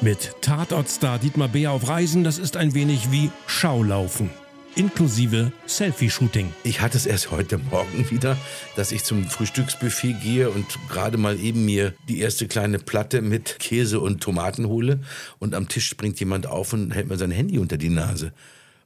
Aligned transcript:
Mit 0.00 0.36
Tatortstar 0.42 1.18
Dietmar 1.18 1.48
Beer 1.48 1.72
auf 1.72 1.88
Reisen, 1.88 2.22
das 2.22 2.38
ist 2.38 2.56
ein 2.56 2.72
wenig 2.72 3.10
wie 3.10 3.30
Schaulaufen. 3.48 4.30
Inklusive 4.76 5.50
Selfie-Shooting. 5.66 6.52
Ich 6.62 6.80
hatte 6.80 6.96
es 6.96 7.04
erst 7.04 7.32
heute 7.32 7.58
Morgen 7.58 8.08
wieder, 8.10 8.36
dass 8.76 8.92
ich 8.92 9.02
zum 9.02 9.24
Frühstücksbuffet 9.24 10.14
gehe 10.22 10.50
und 10.50 10.66
gerade 10.88 11.18
mal 11.18 11.40
eben 11.40 11.64
mir 11.64 11.94
die 12.08 12.20
erste 12.20 12.46
kleine 12.46 12.78
Platte 12.78 13.20
mit 13.22 13.58
Käse 13.58 13.98
und 13.98 14.22
Tomaten 14.22 14.68
hole. 14.68 15.00
Und 15.40 15.56
am 15.56 15.68
Tisch 15.68 15.88
springt 15.88 16.20
jemand 16.20 16.46
auf 16.46 16.72
und 16.72 16.92
hält 16.92 17.08
mir 17.08 17.16
sein 17.16 17.32
Handy 17.32 17.58
unter 17.58 17.76
die 17.76 17.90
Nase. 17.90 18.32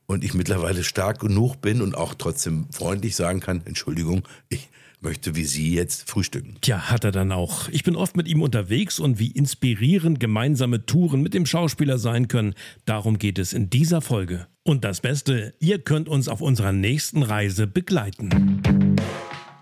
Und 0.06 0.24
ich 0.24 0.32
mittlerweile 0.32 0.82
stark 0.82 1.20
genug 1.20 1.60
bin 1.60 1.82
und 1.82 1.94
auch 1.94 2.14
trotzdem 2.14 2.68
freundlich 2.72 3.14
sagen 3.14 3.40
kann, 3.40 3.60
Entschuldigung, 3.66 4.22
ich 4.48 4.70
möchte 5.02 5.36
wie 5.36 5.44
Sie 5.44 5.74
jetzt 5.74 6.08
frühstücken. 6.08 6.56
Tja, 6.60 6.90
hat 6.90 7.04
er 7.04 7.12
dann 7.12 7.32
auch. 7.32 7.68
Ich 7.68 7.82
bin 7.82 7.96
oft 7.96 8.16
mit 8.16 8.28
ihm 8.28 8.42
unterwegs 8.42 9.00
und 9.00 9.18
wie 9.18 9.30
inspirierend 9.30 10.20
gemeinsame 10.20 10.86
Touren 10.86 11.22
mit 11.22 11.34
dem 11.34 11.46
Schauspieler 11.46 11.98
sein 11.98 12.28
können, 12.28 12.54
darum 12.84 13.18
geht 13.18 13.38
es 13.38 13.52
in 13.52 13.70
dieser 13.70 14.00
Folge. 14.00 14.46
Und 14.64 14.84
das 14.84 15.00
Beste, 15.00 15.54
ihr 15.58 15.78
könnt 15.78 16.08
uns 16.08 16.28
auf 16.28 16.40
unserer 16.40 16.72
nächsten 16.72 17.22
Reise 17.22 17.66
begleiten. 17.66 18.62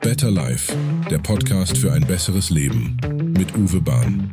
Better 0.01 0.31
Life, 0.31 0.73
der 1.11 1.19
Podcast 1.19 1.77
für 1.77 1.93
ein 1.93 2.07
besseres 2.07 2.51
Leben 2.51 2.97
mit 3.37 3.55
Uwe 3.57 3.81
Bahn. 3.81 4.33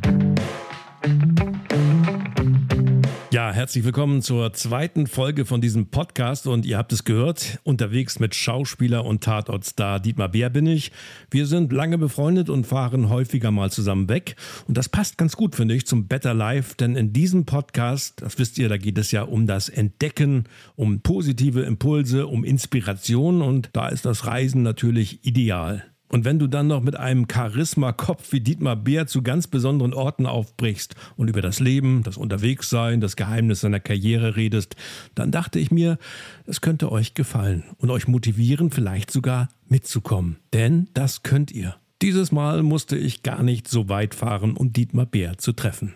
Ja, 3.30 3.52
herzlich 3.52 3.84
willkommen 3.84 4.22
zur 4.22 4.54
zweiten 4.54 5.06
Folge 5.06 5.44
von 5.44 5.60
diesem 5.60 5.90
Podcast 5.90 6.46
und 6.46 6.64
ihr 6.64 6.78
habt 6.78 6.94
es 6.94 7.04
gehört, 7.04 7.58
unterwegs 7.62 8.20
mit 8.20 8.34
Schauspieler 8.34 9.04
und 9.04 9.22
Tatortstar 9.22 10.00
Dietmar 10.00 10.30
Bär 10.30 10.48
bin 10.48 10.66
ich. 10.66 10.92
Wir 11.30 11.44
sind 11.44 11.70
lange 11.70 11.98
befreundet 11.98 12.48
und 12.48 12.66
fahren 12.66 13.10
häufiger 13.10 13.50
mal 13.50 13.70
zusammen 13.70 14.08
weg 14.08 14.36
und 14.66 14.78
das 14.78 14.88
passt 14.88 15.18
ganz 15.18 15.36
gut, 15.36 15.54
finde 15.54 15.74
ich, 15.74 15.86
zum 15.86 16.08
Better 16.08 16.32
Life, 16.32 16.74
denn 16.76 16.96
in 16.96 17.12
diesem 17.12 17.44
Podcast, 17.44 18.22
das 18.22 18.38
wisst 18.38 18.56
ihr, 18.56 18.70
da 18.70 18.78
geht 18.78 18.96
es 18.96 19.12
ja 19.12 19.24
um 19.24 19.46
das 19.46 19.68
Entdecken, 19.68 20.44
um 20.74 21.02
positive 21.02 21.60
Impulse, 21.60 22.28
um 22.28 22.44
Inspiration 22.44 23.42
und 23.42 23.68
da 23.74 23.88
ist 23.88 24.06
das 24.06 24.24
Reisen 24.24 24.62
natürlich 24.62 25.26
ideal. 25.26 25.84
Und 26.08 26.24
wenn 26.24 26.38
du 26.38 26.46
dann 26.46 26.66
noch 26.66 26.82
mit 26.82 26.96
einem 26.96 27.26
Charisma-Kopf 27.30 28.32
wie 28.32 28.40
Dietmar 28.40 28.76
Beer 28.76 29.06
zu 29.06 29.22
ganz 29.22 29.46
besonderen 29.46 29.92
Orten 29.92 30.26
aufbrichst 30.26 30.94
und 31.16 31.28
über 31.28 31.42
das 31.42 31.60
Leben, 31.60 32.02
das 32.02 32.16
Unterwegssein, 32.16 33.00
das 33.00 33.16
Geheimnis 33.16 33.60
seiner 33.60 33.80
Karriere 33.80 34.36
redest, 34.36 34.76
dann 35.14 35.30
dachte 35.30 35.58
ich 35.58 35.70
mir, 35.70 35.98
es 36.46 36.60
könnte 36.60 36.90
euch 36.90 37.14
gefallen 37.14 37.64
und 37.78 37.90
euch 37.90 38.08
motivieren, 38.08 38.70
vielleicht 38.70 39.10
sogar 39.10 39.48
mitzukommen. 39.68 40.36
Denn 40.52 40.88
das 40.94 41.22
könnt 41.22 41.50
ihr. 41.50 41.76
Dieses 42.00 42.30
Mal 42.30 42.62
musste 42.62 42.96
ich 42.96 43.22
gar 43.24 43.42
nicht 43.42 43.68
so 43.68 43.88
weit 43.88 44.14
fahren, 44.14 44.56
um 44.56 44.72
Dietmar 44.72 45.06
Beer 45.06 45.36
zu 45.36 45.52
treffen. 45.52 45.94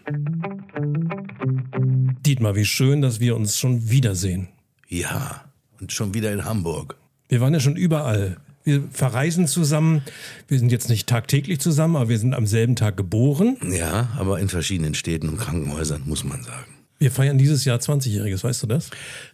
Dietmar, 2.26 2.56
wie 2.56 2.64
schön, 2.64 3.02
dass 3.02 3.20
wir 3.20 3.36
uns 3.36 3.56
schon 3.56 3.88
wiedersehen. 3.88 4.48
Ja, 4.88 5.44
und 5.80 5.92
schon 5.92 6.12
wieder 6.12 6.32
in 6.32 6.44
Hamburg. 6.44 6.96
Wir 7.28 7.40
waren 7.40 7.54
ja 7.54 7.60
schon 7.60 7.76
überall. 7.76 8.36
Wir 8.64 8.82
verreisen 8.92 9.46
zusammen. 9.46 10.02
Wir 10.48 10.58
sind 10.58 10.70
jetzt 10.70 10.88
nicht 10.88 11.08
tagtäglich 11.08 11.60
zusammen, 11.60 11.96
aber 11.96 12.08
wir 12.08 12.18
sind 12.18 12.34
am 12.34 12.46
selben 12.46 12.76
Tag 12.76 12.96
geboren. 12.96 13.56
Ja, 13.70 14.10
aber 14.16 14.38
in 14.38 14.48
verschiedenen 14.48 14.94
Städten 14.94 15.28
und 15.28 15.38
Krankenhäusern, 15.38 16.02
muss 16.06 16.24
man 16.24 16.42
sagen. 16.42 16.72
Wir 17.02 17.10
feiern 17.10 17.36
dieses 17.36 17.64
Jahr 17.64 17.80
20-Jähriges, 17.80 18.44
weißt 18.44 18.62
du 18.62 18.68
das? 18.68 18.90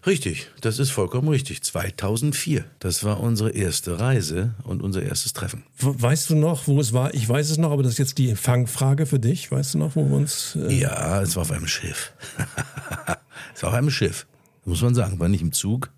Richtig, 0.06 0.48
das 0.62 0.78
ist 0.78 0.88
vollkommen 0.88 1.28
richtig. 1.28 1.62
2004. 1.62 2.64
Das 2.78 3.04
war 3.04 3.20
unsere 3.20 3.50
erste 3.50 4.00
Reise 4.00 4.54
und 4.64 4.80
unser 4.80 5.02
erstes 5.02 5.34
Treffen. 5.34 5.64
Weißt 5.78 6.30
du 6.30 6.34
noch, 6.34 6.66
wo 6.66 6.80
es 6.80 6.94
war? 6.94 7.12
Ich 7.12 7.28
weiß 7.28 7.50
es 7.50 7.58
noch, 7.58 7.70
aber 7.70 7.82
das 7.82 7.92
ist 7.92 7.98
jetzt 7.98 8.16
die 8.16 8.34
Fangfrage 8.36 9.04
für 9.04 9.18
dich. 9.18 9.52
Weißt 9.52 9.74
du 9.74 9.78
noch, 9.78 9.96
wo 9.96 10.08
wir 10.08 10.16
uns. 10.16 10.56
Äh 10.56 10.78
ja, 10.78 11.20
es 11.20 11.36
war 11.36 11.42
auf 11.42 11.52
einem 11.52 11.66
Schiff. 11.66 12.12
es 13.54 13.62
war 13.62 13.68
auf 13.68 13.76
einem 13.76 13.90
Schiff. 13.90 14.26
Muss 14.64 14.80
man 14.80 14.94
sagen, 14.94 15.20
war 15.20 15.28
nicht 15.28 15.42
im 15.42 15.52
Zug, 15.52 15.90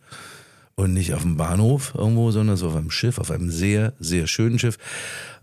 und 0.76 0.92
nicht 0.94 1.14
auf 1.14 1.22
dem 1.22 1.36
Bahnhof 1.36 1.94
irgendwo, 1.96 2.30
sondern 2.30 2.56
so 2.56 2.68
auf 2.68 2.76
einem 2.76 2.90
Schiff, 2.90 3.18
auf 3.18 3.30
einem 3.30 3.50
sehr, 3.50 3.92
sehr 3.98 4.26
schönen 4.26 4.58
Schiff. 4.58 4.78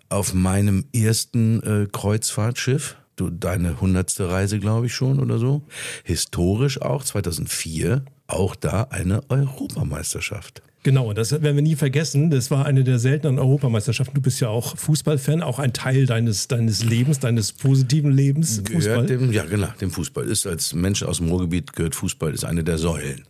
Auf 0.10 0.34
meinem 0.34 0.86
ersten 0.94 1.62
äh, 1.64 1.88
Kreuzfahrtschiff, 1.92 2.96
du, 3.18 3.30
deine 3.30 3.82
hundertste 3.82 4.30
Reise, 4.30 4.60
glaube 4.60 4.86
ich 4.86 4.94
schon 4.94 5.20
oder 5.20 5.38
so. 5.38 5.64
Historisch 6.04 6.82
auch, 6.82 7.04
2004, 7.04 8.04
auch 8.28 8.56
da 8.56 8.84
eine 8.84 9.22
Europameisterschaft. 9.30 10.62
Genau, 10.84 11.12
das 11.12 11.32
werden 11.32 11.56
wir 11.56 11.62
nie 11.62 11.76
vergessen. 11.76 12.30
Das 12.30 12.50
war 12.50 12.66
eine 12.66 12.86
der 12.86 12.98
seltenen 12.98 13.40
Europameisterschaften. 13.40 14.16
Du 14.16 14.22
bist 14.22 14.40
ja 14.40 14.48
auch 14.48 14.78
Fußballfan, 14.78 15.42
auch 15.42 15.60
ein 15.60 15.74
Teil 15.74 16.06
deines, 16.06 16.48
deines 16.48 16.84
Lebens, 16.86 17.20
deines 17.20 17.52
positiven 17.52 18.12
Lebens. 18.12 18.64
Gehört 18.64 19.10
Dem, 19.10 19.34
ja, 19.34 19.44
genau, 19.44 19.68
dem 19.82 19.92
Fußball. 19.92 20.26
Ist 20.26 20.48
als 20.48 20.74
Mensch 20.74 21.04
aus 21.04 21.18
dem 21.18 21.28
Ruhrgebiet 21.28 21.74
gehört 21.74 21.96
Fußball, 21.96 22.34
ist 22.34 22.46
eine 22.46 22.64
der 22.64 22.78
Säulen 22.78 23.26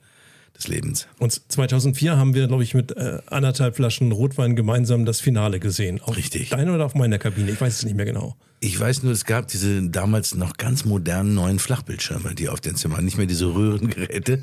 des 0.57 0.67
Lebens. 0.67 1.07
Und 1.19 1.41
2004 1.51 2.17
haben 2.17 2.33
wir, 2.33 2.47
glaube 2.47 2.63
ich, 2.63 2.73
mit 2.73 2.95
äh, 2.97 3.19
anderthalb 3.27 3.75
Flaschen 3.75 4.11
Rotwein 4.11 4.55
gemeinsam 4.55 5.05
das 5.05 5.21
Finale 5.21 5.59
gesehen. 5.59 6.01
Auf 6.01 6.17
Richtig. 6.17 6.49
Deine 6.49 6.73
oder 6.73 6.85
auf 6.85 6.95
meiner 6.95 7.19
Kabine? 7.19 7.51
Ich 7.51 7.61
weiß 7.61 7.77
es 7.77 7.85
nicht 7.85 7.95
mehr 7.95 8.05
genau. 8.05 8.35
Ich 8.59 8.79
weiß 8.79 9.03
nur, 9.03 9.13
es 9.13 9.25
gab 9.25 9.47
diese 9.49 9.87
damals 9.87 10.33
noch 10.33 10.57
ganz 10.57 10.83
modernen 10.83 11.35
neuen 11.35 11.59
Flachbildschirme, 11.59 12.33
die 12.33 12.49
auf 12.49 12.59
den 12.59 12.75
Zimmern, 12.75 13.05
nicht 13.05 13.17
mehr 13.17 13.27
diese 13.27 13.53
Röhrengeräte. 13.53 14.41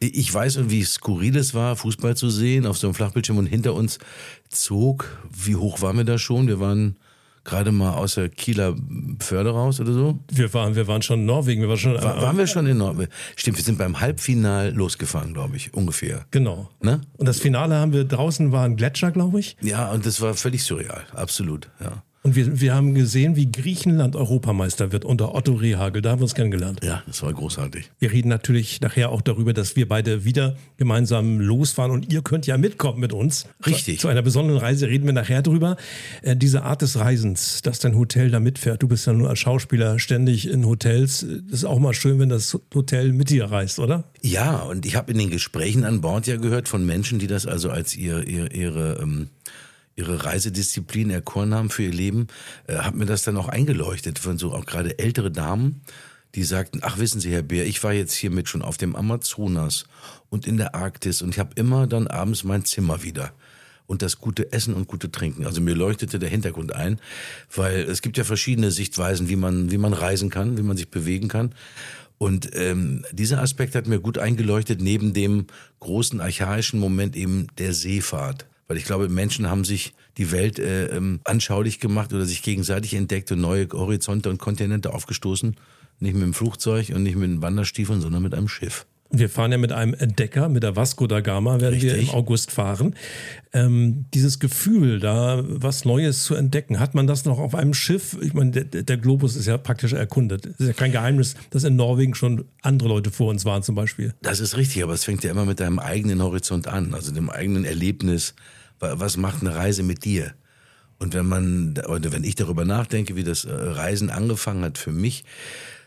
Ich 0.00 0.34
weiß, 0.34 0.68
wie 0.68 0.84
skurril 0.84 1.36
es 1.36 1.54
war, 1.54 1.76
Fußball 1.76 2.16
zu 2.16 2.28
sehen 2.28 2.66
auf 2.66 2.76
so 2.76 2.88
einem 2.88 2.94
Flachbildschirm 2.94 3.38
und 3.38 3.46
hinter 3.46 3.74
uns 3.74 3.98
zog, 4.48 5.08
wie 5.32 5.54
hoch 5.54 5.80
waren 5.80 5.96
wir 5.96 6.04
da 6.04 6.18
schon? 6.18 6.48
Wir 6.48 6.58
waren 6.58 6.96
gerade 7.46 7.72
mal 7.72 7.94
aus 7.94 8.16
der 8.16 8.28
Kieler 8.28 8.74
Förde 9.20 9.50
raus 9.50 9.80
oder 9.80 9.92
so? 9.92 10.18
Wir 10.30 10.52
waren, 10.52 10.76
wir 10.76 10.86
waren 10.86 11.00
schon 11.02 11.20
in 11.20 11.26
Norwegen. 11.26 11.62
Wir 11.62 11.68
waren, 11.68 11.78
schon, 11.78 11.94
War, 11.94 12.20
waren 12.20 12.36
wir 12.36 12.46
schon 12.46 12.66
in 12.66 12.76
Norwegen? 12.76 13.10
Stimmt, 13.36 13.56
wir 13.56 13.64
sind 13.64 13.78
beim 13.78 14.00
Halbfinal 14.00 14.72
losgefahren, 14.74 15.32
glaube 15.32 15.56
ich, 15.56 15.72
ungefähr. 15.72 16.26
Genau. 16.30 16.68
Ne? 16.82 17.00
Und 17.16 17.26
das 17.26 17.38
Finale 17.38 17.76
haben 17.76 17.92
wir 17.92 18.04
draußen, 18.04 18.52
war 18.52 18.64
ein 18.64 18.76
Gletscher, 18.76 19.10
glaube 19.12 19.40
ich. 19.40 19.56
Ja, 19.62 19.90
und 19.90 20.04
das 20.04 20.20
war 20.20 20.34
völlig 20.34 20.64
surreal, 20.64 21.06
absolut, 21.14 21.70
ja. 21.80 22.02
Und 22.26 22.34
wir, 22.34 22.60
wir 22.60 22.74
haben 22.74 22.92
gesehen, 22.92 23.36
wie 23.36 23.52
Griechenland 23.52 24.16
Europameister 24.16 24.90
wird 24.90 25.04
unter 25.04 25.36
Otto 25.36 25.52
Rehagel. 25.52 26.02
Da 26.02 26.10
haben 26.10 26.18
wir 26.18 26.24
uns 26.24 26.34
kennengelernt. 26.34 26.80
Ja, 26.82 27.04
das 27.06 27.22
war 27.22 27.32
großartig. 27.32 27.88
Wir 28.00 28.10
reden 28.10 28.28
natürlich 28.28 28.80
nachher 28.80 29.12
auch 29.12 29.22
darüber, 29.22 29.52
dass 29.52 29.76
wir 29.76 29.86
beide 29.86 30.24
wieder 30.24 30.56
gemeinsam 30.76 31.38
losfahren 31.38 31.92
und 31.92 32.12
ihr 32.12 32.22
könnt 32.22 32.48
ja 32.48 32.58
mitkommen 32.58 32.98
mit 32.98 33.12
uns. 33.12 33.46
Richtig. 33.64 34.00
Zu, 34.00 34.08
einer 34.08 34.22
besonderen 34.22 34.58
Reise 34.58 34.88
reden 34.88 35.06
wir 35.06 35.12
nachher 35.12 35.40
drüber. 35.40 35.76
Äh, 36.22 36.34
diese 36.34 36.64
Art 36.64 36.82
des 36.82 36.98
Reisens, 36.98 37.62
dass 37.62 37.78
dein 37.78 37.96
Hotel 37.96 38.32
da 38.32 38.40
mitfährt. 38.40 38.82
Du 38.82 38.88
bist 38.88 39.06
ja 39.06 39.12
nur 39.12 39.30
als 39.30 39.38
Schauspieler 39.38 40.00
ständig 40.00 40.50
in 40.50 40.66
Hotels. 40.66 41.24
Das 41.44 41.60
ist 41.60 41.64
auch 41.64 41.78
mal 41.78 41.94
schön, 41.94 42.18
wenn 42.18 42.30
das 42.30 42.58
Hotel 42.74 43.12
mit 43.12 43.30
dir 43.30 43.44
reist, 43.44 43.78
oder? 43.78 44.02
Ja, 44.20 44.62
und 44.62 44.84
ich 44.84 44.96
habe 44.96 45.12
in 45.12 45.18
den 45.18 45.30
Gesprächen 45.30 45.84
an 45.84 46.00
Bord 46.00 46.26
ja 46.26 46.38
gehört 46.38 46.66
von 46.66 46.84
Menschen, 46.84 47.20
die 47.20 47.28
das 47.28 47.46
also 47.46 47.70
als 47.70 47.94
ihr, 47.94 48.26
ihr 48.26 48.52
ihre 48.52 48.98
ähm 49.00 49.28
ihre 49.96 50.24
Reisedisziplin 50.24 51.10
erkoren 51.10 51.54
haben 51.54 51.70
für 51.70 51.84
ihr 51.84 51.92
Leben, 51.92 52.28
äh, 52.66 52.76
hat 52.76 52.94
mir 52.94 53.06
das 53.06 53.22
dann 53.22 53.36
auch 53.36 53.48
eingeleuchtet 53.48 54.18
von 54.18 54.38
so 54.38 54.52
auch 54.52 54.66
gerade 54.66 54.98
ältere 54.98 55.30
Damen, 55.30 55.80
die 56.34 56.44
sagten, 56.44 56.80
ach 56.82 56.98
wissen 56.98 57.20
Sie, 57.20 57.32
Herr 57.32 57.42
Bär, 57.42 57.66
ich 57.66 57.82
war 57.82 57.94
jetzt 57.94 58.14
hiermit 58.14 58.48
schon 58.48 58.60
auf 58.60 58.76
dem 58.76 58.94
Amazonas 58.94 59.86
und 60.28 60.46
in 60.46 60.58
der 60.58 60.74
Arktis 60.74 61.22
und 61.22 61.30
ich 61.30 61.38
habe 61.38 61.50
immer 61.56 61.86
dann 61.86 62.06
abends 62.06 62.44
mein 62.44 62.64
Zimmer 62.64 63.02
wieder 63.02 63.32
und 63.86 64.02
das 64.02 64.18
gute 64.18 64.52
Essen 64.52 64.74
und 64.74 64.86
gute 64.86 65.10
Trinken. 65.10 65.46
Also 65.46 65.62
mir 65.62 65.74
leuchtete 65.74 66.18
der 66.18 66.28
Hintergrund 66.28 66.74
ein, 66.74 67.00
weil 67.54 67.80
es 67.80 68.02
gibt 68.02 68.18
ja 68.18 68.24
verschiedene 68.24 68.70
Sichtweisen, 68.70 69.28
wie 69.30 69.36
man, 69.36 69.70
wie 69.70 69.78
man 69.78 69.94
reisen 69.94 70.28
kann, 70.28 70.58
wie 70.58 70.62
man 70.62 70.76
sich 70.76 70.90
bewegen 70.90 71.28
kann. 71.28 71.54
Und 72.18 72.50
ähm, 72.54 73.04
dieser 73.12 73.40
Aspekt 73.40 73.74
hat 73.74 73.86
mir 73.86 74.00
gut 74.00 74.18
eingeleuchtet, 74.18 74.80
neben 74.80 75.12
dem 75.12 75.46
großen 75.80 76.20
archaischen 76.20 76.80
Moment 76.80 77.14
eben 77.14 77.46
der 77.58 77.72
Seefahrt. 77.72 78.46
Weil 78.68 78.76
ich 78.76 78.84
glaube, 78.84 79.08
Menschen 79.08 79.48
haben 79.48 79.64
sich 79.64 79.94
die 80.16 80.32
Welt 80.32 80.58
äh, 80.58 80.86
ähm, 80.88 81.20
anschaulich 81.24 81.78
gemacht 81.78 82.12
oder 82.12 82.24
sich 82.24 82.42
gegenseitig 82.42 82.94
entdeckt 82.94 83.30
und 83.32 83.40
neue 83.40 83.68
Horizonte 83.72 84.30
und 84.30 84.38
Kontinente 84.38 84.92
aufgestoßen. 84.92 85.56
Nicht 86.00 86.14
mit 86.14 86.22
dem 86.22 86.34
Flugzeug 86.34 86.90
und 86.94 87.02
nicht 87.02 87.16
mit 87.16 87.30
den 87.30 87.42
Wanderstiefeln, 87.42 88.00
sondern 88.00 88.22
mit 88.22 88.34
einem 88.34 88.48
Schiff. 88.48 88.86
Wir 89.10 89.28
fahren 89.28 89.52
ja 89.52 89.58
mit 89.58 89.72
einem 89.72 89.94
Entdecker, 89.94 90.48
mit 90.48 90.62
der 90.62 90.74
Vasco 90.74 91.06
da 91.06 91.20
Gama 91.20 91.60
werden 91.60 91.74
Richtig. 91.74 91.92
wir 91.92 92.00
im 92.00 92.10
August 92.10 92.50
fahren. 92.50 92.94
Ähm, 93.52 94.06
dieses 94.12 94.40
Gefühl, 94.40 94.98
da 94.98 95.42
was 95.46 95.84
Neues 95.84 96.24
zu 96.24 96.34
entdecken, 96.34 96.80
hat 96.80 96.94
man 96.94 97.06
das 97.06 97.24
noch 97.24 97.38
auf 97.38 97.54
einem 97.54 97.72
Schiff? 97.72 98.16
Ich 98.20 98.34
meine, 98.34 98.50
der, 98.50 98.82
der 98.82 98.96
Globus 98.96 99.36
ist 99.36 99.46
ja 99.46 99.58
praktisch 99.58 99.92
erkundet. 99.92 100.46
Es 100.46 100.60
ist 100.60 100.66
ja 100.66 100.72
kein 100.72 100.92
Geheimnis, 100.92 101.36
dass 101.50 101.64
in 101.64 101.76
Norwegen 101.76 102.14
schon 102.14 102.46
andere 102.62 102.88
Leute 102.88 103.10
vor 103.10 103.30
uns 103.30 103.44
waren 103.44 103.62
zum 103.62 103.74
Beispiel. 103.74 104.12
Das 104.22 104.40
ist 104.40 104.56
richtig, 104.56 104.82
aber 104.82 104.94
es 104.94 105.04
fängt 105.04 105.22
ja 105.22 105.30
immer 105.30 105.44
mit 105.44 105.60
deinem 105.60 105.78
eigenen 105.78 106.22
Horizont 106.22 106.66
an, 106.66 106.92
also 106.92 107.12
dem 107.12 107.30
eigenen 107.30 107.64
Erlebnis. 107.64 108.34
Was 108.80 109.16
macht 109.16 109.40
eine 109.40 109.54
Reise 109.54 109.82
mit 109.82 110.04
dir? 110.04 110.34
Und 110.98 111.14
wenn 111.14 111.26
man, 111.26 111.74
oder 111.88 112.12
wenn 112.12 112.24
ich 112.24 112.34
darüber 112.34 112.64
nachdenke, 112.64 113.16
wie 113.16 113.24
das 113.24 113.44
äh, 113.44 113.52
Reisen 113.52 114.10
angefangen 114.10 114.64
hat 114.64 114.78
für 114.78 114.92
mich, 114.92 115.24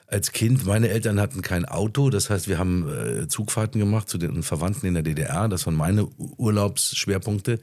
als 0.10 0.32
Kind, 0.32 0.66
meine 0.66 0.90
Eltern 0.90 1.20
hatten 1.20 1.42
kein 1.42 1.66
Auto, 1.66 2.10
das 2.10 2.30
heißt, 2.30 2.48
wir 2.48 2.58
haben 2.58 2.90
äh, 2.90 3.28
Zugfahrten 3.28 3.80
gemacht 3.80 4.10
zu 4.10 4.18
den 4.18 4.44
Verwandten 4.44 4.88
in 4.88 4.96
der 4.96 5.04
DDR, 5.04 5.48
das 5.48 5.66
waren 5.66 5.76
meine 5.76 6.08
Urlaubsschwerpunkte, 6.38 7.60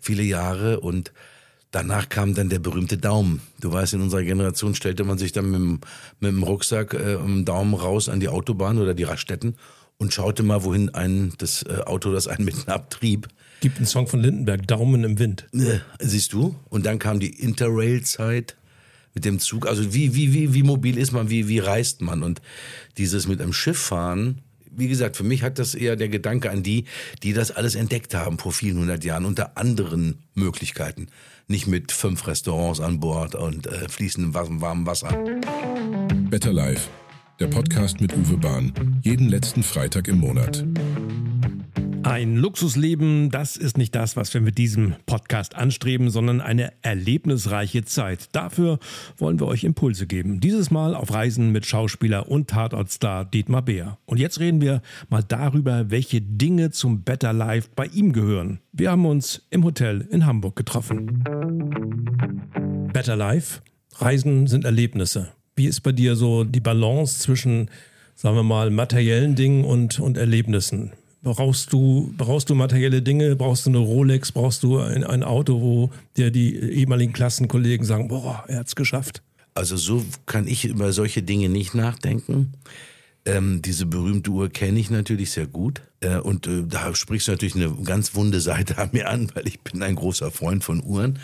viele 0.00 0.22
Jahre 0.22 0.80
und 0.80 1.12
Danach 1.72 2.08
kam 2.08 2.34
dann 2.34 2.48
der 2.48 2.58
berühmte 2.58 2.98
Daumen. 2.98 3.40
Du 3.60 3.72
weißt, 3.72 3.94
in 3.94 4.00
unserer 4.00 4.24
Generation 4.24 4.74
stellte 4.74 5.04
man 5.04 5.18
sich 5.18 5.30
dann 5.30 5.50
mit 5.50 5.60
dem, 5.60 5.80
mit 6.18 6.32
dem 6.32 6.42
Rucksack 6.42 6.94
äh, 6.94 7.14
um 7.14 7.44
Daumen 7.44 7.74
raus 7.74 8.08
an 8.08 8.18
die 8.18 8.28
Autobahn 8.28 8.78
oder 8.78 8.92
die 8.92 9.04
Raststätten 9.04 9.54
und 9.96 10.12
schaute 10.12 10.42
mal, 10.42 10.64
wohin 10.64 10.92
ein 10.94 11.32
das 11.38 11.62
äh, 11.62 11.82
Auto, 11.86 12.12
das 12.12 12.26
einen 12.26 12.44
mitten 12.44 12.68
abtrieb. 12.72 13.28
Gibt 13.60 13.76
einen 13.76 13.86
Song 13.86 14.08
von 14.08 14.20
Lindenberg, 14.20 14.66
Daumen 14.66 15.04
im 15.04 15.18
Wind. 15.20 15.46
Äh, 15.52 15.78
siehst 16.00 16.32
du? 16.32 16.56
Und 16.70 16.86
dann 16.86 16.98
kam 16.98 17.20
die 17.20 17.40
Interrail-Zeit 17.40 18.56
mit 19.14 19.24
dem 19.24 19.38
Zug. 19.38 19.66
Also 19.66 19.92
wie, 19.94 20.14
wie, 20.14 20.32
wie, 20.32 20.54
wie 20.54 20.62
mobil 20.62 20.98
ist 20.98 21.12
man, 21.12 21.30
wie, 21.30 21.48
wie 21.48 21.58
reist 21.58 22.00
man? 22.00 22.22
Und 22.22 22.40
dieses 22.96 23.26
mit 23.26 23.40
einem 23.40 23.52
Schiff 23.52 23.78
fahren, 23.78 24.42
wie 24.70 24.88
gesagt, 24.88 25.16
für 25.16 25.24
mich 25.24 25.42
hat 25.42 25.58
das 25.58 25.74
eher 25.74 25.96
der 25.96 26.08
Gedanke 26.08 26.50
an 26.50 26.62
die, 26.62 26.84
die 27.22 27.32
das 27.32 27.50
alles 27.50 27.74
entdeckt 27.74 28.14
haben 28.14 28.38
vor 28.38 28.52
vielen 28.52 28.78
hundert 28.78 29.04
Jahren 29.04 29.24
unter 29.24 29.56
anderen 29.56 30.18
Möglichkeiten. 30.34 31.08
Nicht 31.48 31.66
mit 31.66 31.90
fünf 31.90 32.26
Restaurants 32.26 32.80
an 32.80 33.00
Bord 33.00 33.34
und 33.34 33.66
äh, 33.66 33.88
fließendem 33.88 34.34
warmem 34.34 34.86
Wasser. 34.86 35.08
Better 36.30 36.52
Life, 36.52 36.88
der 37.40 37.48
Podcast 37.48 38.00
mit 38.00 38.16
Uwe 38.16 38.36
Bahn. 38.36 39.00
Jeden 39.02 39.28
letzten 39.28 39.64
Freitag 39.64 40.06
im 40.06 40.20
Monat. 40.20 40.64
Ein 42.10 42.34
Luxusleben, 42.34 43.30
das 43.30 43.56
ist 43.56 43.78
nicht 43.78 43.94
das, 43.94 44.16
was 44.16 44.34
wir 44.34 44.40
mit 44.40 44.58
diesem 44.58 44.96
Podcast 45.06 45.54
anstreben, 45.54 46.10
sondern 46.10 46.40
eine 46.40 46.72
erlebnisreiche 46.82 47.84
Zeit. 47.84 48.30
Dafür 48.32 48.80
wollen 49.16 49.38
wir 49.38 49.46
euch 49.46 49.62
Impulse 49.62 50.08
geben. 50.08 50.40
Dieses 50.40 50.72
Mal 50.72 50.96
auf 50.96 51.12
Reisen 51.12 51.52
mit 51.52 51.66
Schauspieler 51.66 52.28
und 52.28 52.50
Tatortstar 52.50 53.24
Dietmar 53.24 53.62
Beer. 53.62 53.96
Und 54.06 54.18
jetzt 54.18 54.40
reden 54.40 54.60
wir 54.60 54.82
mal 55.08 55.22
darüber, 55.22 55.92
welche 55.92 56.20
Dinge 56.20 56.72
zum 56.72 57.04
Better 57.04 57.32
Life 57.32 57.68
bei 57.76 57.86
ihm 57.86 58.12
gehören. 58.12 58.58
Wir 58.72 58.90
haben 58.90 59.06
uns 59.06 59.46
im 59.50 59.62
Hotel 59.62 60.00
in 60.10 60.26
Hamburg 60.26 60.56
getroffen. 60.56 61.22
Better 62.92 63.14
Life, 63.14 63.60
Reisen 63.98 64.48
sind 64.48 64.64
Erlebnisse. 64.64 65.28
Wie 65.54 65.66
ist 65.66 65.82
bei 65.82 65.92
dir 65.92 66.16
so 66.16 66.42
die 66.42 66.58
Balance 66.58 67.20
zwischen, 67.20 67.70
sagen 68.16 68.34
wir 68.34 68.42
mal, 68.42 68.70
materiellen 68.70 69.36
Dingen 69.36 69.64
und, 69.64 70.00
und 70.00 70.18
Erlebnissen? 70.18 70.90
Brauchst 71.22 71.72
du, 71.72 72.14
brauchst 72.16 72.48
du 72.48 72.54
materielle 72.54 73.02
Dinge? 73.02 73.36
Brauchst 73.36 73.66
du 73.66 73.70
eine 73.70 73.78
Rolex? 73.78 74.32
Brauchst 74.32 74.62
du 74.62 74.78
ein, 74.78 75.04
ein 75.04 75.22
Auto, 75.22 75.60
wo 75.60 75.90
dir 76.16 76.30
die 76.30 76.56
ehemaligen 76.56 77.12
Klassenkollegen 77.12 77.84
sagen, 77.84 78.08
boah, 78.08 78.44
er 78.48 78.60
hat's 78.60 78.74
geschafft? 78.74 79.22
Also 79.54 79.76
so 79.76 80.02
kann 80.24 80.46
ich 80.46 80.64
über 80.64 80.92
solche 80.92 81.22
Dinge 81.22 81.50
nicht 81.50 81.74
nachdenken. 81.74 82.52
Ähm, 83.26 83.60
diese 83.60 83.84
berühmte 83.84 84.30
Uhr 84.30 84.48
kenne 84.48 84.80
ich 84.80 84.90
natürlich 84.90 85.30
sehr 85.32 85.46
gut. 85.46 85.82
Äh, 86.00 86.16
und 86.16 86.46
äh, 86.46 86.62
da 86.66 86.94
sprichst 86.94 87.28
du 87.28 87.32
natürlich 87.32 87.54
eine 87.54 87.70
ganz 87.84 88.14
wunde 88.14 88.40
Seite 88.40 88.78
an 88.78 88.88
mir 88.92 89.10
an, 89.10 89.30
weil 89.34 89.46
ich 89.46 89.60
bin 89.60 89.82
ein 89.82 89.96
großer 89.96 90.30
Freund 90.30 90.64
von 90.64 90.82
Uhren. 90.82 91.18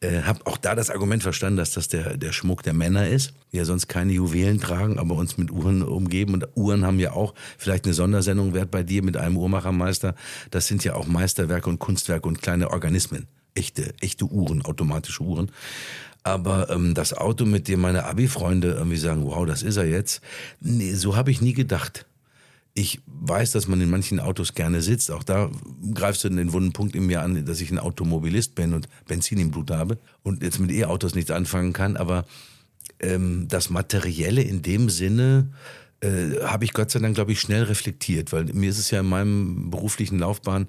Äh, 0.00 0.22
habe 0.22 0.46
auch 0.46 0.56
da 0.56 0.74
das 0.74 0.88
Argument 0.88 1.22
verstanden, 1.22 1.58
dass 1.58 1.72
das 1.72 1.88
der, 1.88 2.16
der 2.16 2.32
Schmuck 2.32 2.62
der 2.62 2.72
Männer 2.72 3.08
ist, 3.08 3.34
ja 3.54 3.64
sonst 3.64 3.88
keine 3.88 4.12
Juwelen 4.12 4.60
tragen, 4.60 4.98
aber 4.98 5.14
uns 5.14 5.38
mit 5.38 5.50
Uhren 5.50 5.82
umgeben. 5.82 6.34
Und 6.34 6.48
Uhren 6.54 6.84
haben 6.84 6.98
ja 6.98 7.12
auch 7.12 7.34
vielleicht 7.58 7.84
eine 7.84 7.94
Sondersendung 7.94 8.54
wert 8.54 8.70
bei 8.70 8.82
dir 8.82 9.02
mit 9.02 9.16
einem 9.16 9.36
Uhrmachermeister. 9.36 10.14
Das 10.50 10.66
sind 10.66 10.84
ja 10.84 10.94
auch 10.94 11.06
Meisterwerke 11.06 11.70
und 11.70 11.78
Kunstwerke 11.78 12.28
und 12.28 12.42
kleine 12.42 12.70
Organismen. 12.70 13.26
Echte, 13.54 13.94
echte 14.00 14.24
Uhren, 14.26 14.62
automatische 14.62 15.22
Uhren. 15.22 15.50
Aber 16.24 16.70
ähm, 16.70 16.94
das 16.94 17.12
Auto, 17.12 17.44
mit 17.44 17.68
dem 17.68 17.80
meine 17.80 18.04
Abi-Freunde 18.04 18.72
irgendwie 18.72 18.96
sagen, 18.96 19.24
wow, 19.24 19.46
das 19.46 19.62
ist 19.62 19.76
er 19.76 19.86
jetzt, 19.86 20.22
nee, 20.60 20.94
so 20.94 21.16
habe 21.16 21.30
ich 21.30 21.42
nie 21.42 21.52
gedacht. 21.52 22.06
Ich 22.72 23.00
weiß, 23.06 23.52
dass 23.52 23.68
man 23.68 23.80
in 23.80 23.90
manchen 23.90 24.18
Autos 24.18 24.54
gerne 24.54 24.82
sitzt. 24.82 25.12
Auch 25.12 25.22
da 25.22 25.50
greifst 25.92 26.24
du 26.24 26.28
den 26.30 26.52
wunden 26.52 26.72
Punkt 26.72 26.96
in 26.96 27.06
mir 27.06 27.22
an, 27.22 27.44
dass 27.44 27.60
ich 27.60 27.70
ein 27.70 27.78
Automobilist 27.78 28.56
bin 28.56 28.72
und 28.72 28.88
Benzin 29.06 29.38
im 29.38 29.52
Blut 29.52 29.70
habe 29.70 29.98
und 30.24 30.42
jetzt 30.42 30.58
mit 30.58 30.72
E-Autos 30.72 31.14
nichts 31.14 31.30
anfangen 31.30 31.72
kann. 31.72 31.96
Aber 31.96 32.24
ähm, 33.04 33.46
das 33.48 33.70
Materielle 33.70 34.42
in 34.42 34.62
dem 34.62 34.90
Sinne 34.90 35.50
äh, 36.00 36.40
habe 36.42 36.64
ich 36.64 36.72
Gott 36.72 36.90
sei 36.90 36.98
Dank, 36.98 37.14
glaube 37.14 37.32
ich, 37.32 37.40
schnell 37.40 37.64
reflektiert, 37.64 38.32
weil 38.32 38.44
mir 38.44 38.70
ist 38.70 38.78
es 38.78 38.90
ja 38.90 39.00
in 39.00 39.06
meinem 39.06 39.70
beruflichen 39.70 40.18
Laufbahn 40.18 40.66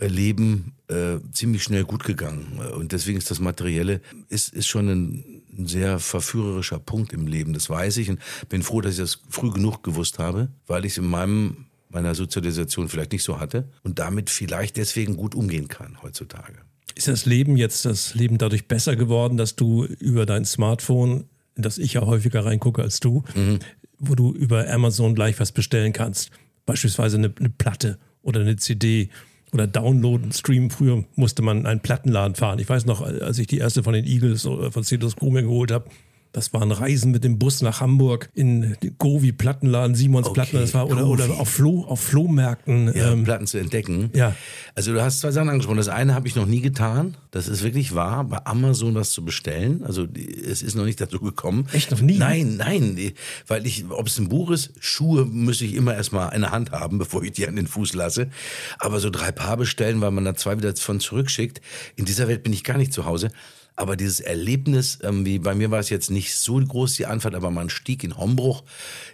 äh, 0.00 0.06
äh, 0.06 1.20
ziemlich 1.32 1.62
schnell 1.62 1.84
gut 1.84 2.04
gegangen. 2.04 2.60
Und 2.76 2.92
deswegen 2.92 3.18
ist 3.18 3.30
das 3.30 3.40
Materielle 3.40 4.00
ist, 4.28 4.52
ist 4.52 4.66
schon 4.66 4.88
ein, 4.88 5.42
ein 5.56 5.66
sehr 5.66 5.98
verführerischer 5.98 6.78
Punkt 6.78 7.12
im 7.12 7.26
Leben. 7.26 7.52
Das 7.52 7.70
weiß 7.70 7.98
ich 7.98 8.10
und 8.10 8.20
bin 8.48 8.62
froh, 8.62 8.80
dass 8.80 8.94
ich 8.94 9.00
das 9.00 9.20
früh 9.28 9.50
genug 9.50 9.82
gewusst 9.82 10.18
habe, 10.18 10.48
weil 10.66 10.84
ich 10.84 10.92
es 10.92 10.98
in 10.98 11.06
meinem 11.06 11.66
meiner 11.88 12.14
Sozialisation 12.14 12.88
vielleicht 12.88 13.12
nicht 13.12 13.22
so 13.22 13.38
hatte 13.38 13.68
und 13.82 13.98
damit 13.98 14.30
vielleicht 14.30 14.78
deswegen 14.78 15.14
gut 15.16 15.34
umgehen 15.34 15.68
kann 15.68 16.02
heutzutage. 16.02 16.54
Ist 16.94 17.08
das 17.08 17.26
Leben 17.26 17.56
jetzt 17.56 17.84
das 17.84 18.14
Leben 18.14 18.38
dadurch 18.38 18.66
besser 18.66 18.96
geworden, 18.96 19.36
dass 19.36 19.56
du 19.56 19.84
über 19.84 20.26
dein 20.26 20.44
Smartphone, 20.44 21.24
in 21.56 21.62
das 21.62 21.78
ich 21.78 21.94
ja 21.94 22.02
häufiger 22.02 22.44
reingucke 22.44 22.82
als 22.82 23.00
du, 23.00 23.24
mhm. 23.34 23.58
wo 23.98 24.14
du 24.14 24.32
über 24.32 24.68
Amazon 24.68 25.14
gleich 25.14 25.38
was 25.40 25.52
bestellen 25.52 25.92
kannst? 25.92 26.30
Beispielsweise 26.66 27.18
eine, 27.18 27.32
eine 27.38 27.50
Platte 27.50 27.98
oder 28.22 28.40
eine 28.40 28.56
CD 28.56 29.10
oder 29.52 29.66
downloaden, 29.66 30.32
streamen. 30.32 30.70
Früher 30.70 31.04
musste 31.14 31.42
man 31.42 31.66
einen 31.66 31.80
Plattenladen 31.80 32.34
fahren. 32.34 32.58
Ich 32.58 32.68
weiß 32.68 32.86
noch, 32.86 33.02
als 33.02 33.38
ich 33.38 33.46
die 33.46 33.58
erste 33.58 33.82
von 33.82 33.92
den 33.92 34.06
Eagles 34.06 34.46
oder 34.46 34.72
von 34.72 34.82
Cetus 34.82 35.16
Crew 35.16 35.30
mir 35.30 35.42
geholt 35.42 35.70
habe, 35.70 35.90
das 36.32 36.52
waren 36.54 36.72
Reisen 36.72 37.10
mit 37.12 37.24
dem 37.24 37.38
Bus 37.38 37.60
nach 37.60 37.80
Hamburg 37.80 38.30
in 38.34 38.76
Govi 38.98 39.32
Plattenladen, 39.32 39.94
Simons 39.94 40.26
okay, 40.26 40.34
Platten, 40.34 40.56
das 40.60 40.72
war 40.72 40.90
oder, 40.90 41.06
oder 41.06 41.28
auf, 41.38 41.48
Flo, 41.48 41.84
auf 41.84 42.00
Flohmärkten. 42.00 42.90
Ja, 42.94 43.12
ähm, 43.12 43.24
Platten 43.24 43.46
zu 43.46 43.58
entdecken. 43.58 44.10
Ja. 44.14 44.34
Also 44.74 44.94
du 44.94 45.02
hast 45.02 45.20
zwei 45.20 45.30
Sachen 45.30 45.50
angesprochen. 45.50 45.76
Das 45.76 45.88
eine 45.88 46.14
habe 46.14 46.26
ich 46.26 46.34
noch 46.34 46.46
nie 46.46 46.62
getan. 46.62 47.16
Das 47.30 47.48
ist 47.48 47.62
wirklich 47.62 47.94
wahr, 47.94 48.24
bei 48.24 48.44
Amazon 48.46 48.94
was 48.94 49.10
zu 49.10 49.24
bestellen. 49.24 49.84
Also 49.84 50.06
es 50.06 50.62
ist 50.62 50.74
noch 50.74 50.84
nicht 50.84 51.00
dazu 51.00 51.20
gekommen. 51.20 51.66
Echt 51.72 51.90
noch 51.90 52.00
nie? 52.00 52.16
Nein, 52.16 52.56
nein. 52.56 53.12
Weil 53.46 53.66
ich, 53.66 53.84
ob 53.90 54.06
es 54.06 54.18
ein 54.18 54.30
Buch 54.30 54.50
ist, 54.50 54.72
Schuhe 54.80 55.26
müsse 55.26 55.66
ich 55.66 55.74
immer 55.74 55.94
erstmal 55.94 56.30
eine 56.30 56.50
Hand 56.50 56.72
haben, 56.72 56.96
bevor 57.02 57.22
ich 57.22 57.32
die 57.32 57.46
an 57.46 57.56
den 57.56 57.66
Fuß 57.66 57.92
lasse. 57.92 58.30
Aber 58.78 59.00
so 59.00 59.10
drei 59.10 59.32
Paar 59.32 59.58
bestellen, 59.58 60.00
weil 60.00 60.10
man 60.10 60.24
da 60.24 60.34
zwei 60.34 60.56
wieder 60.56 60.74
von 60.76 60.98
zurückschickt. 60.98 61.60
In 61.96 62.06
dieser 62.06 62.26
Welt 62.26 62.42
bin 62.42 62.54
ich 62.54 62.64
gar 62.64 62.78
nicht 62.78 62.94
zu 62.94 63.04
Hause. 63.04 63.30
Aber 63.74 63.96
dieses 63.96 64.20
Erlebnis, 64.20 64.98
ähm, 65.02 65.24
wie 65.24 65.38
bei 65.38 65.54
mir 65.54 65.70
war 65.70 65.80
es 65.80 65.90
jetzt 65.90 66.10
nicht 66.10 66.34
so 66.34 66.56
groß 66.56 66.94
die 66.94 67.06
Anfahrt, 67.06 67.34
aber 67.34 67.50
man 67.50 67.70
stieg 67.70 68.04
in 68.04 68.16
Hombruch 68.16 68.64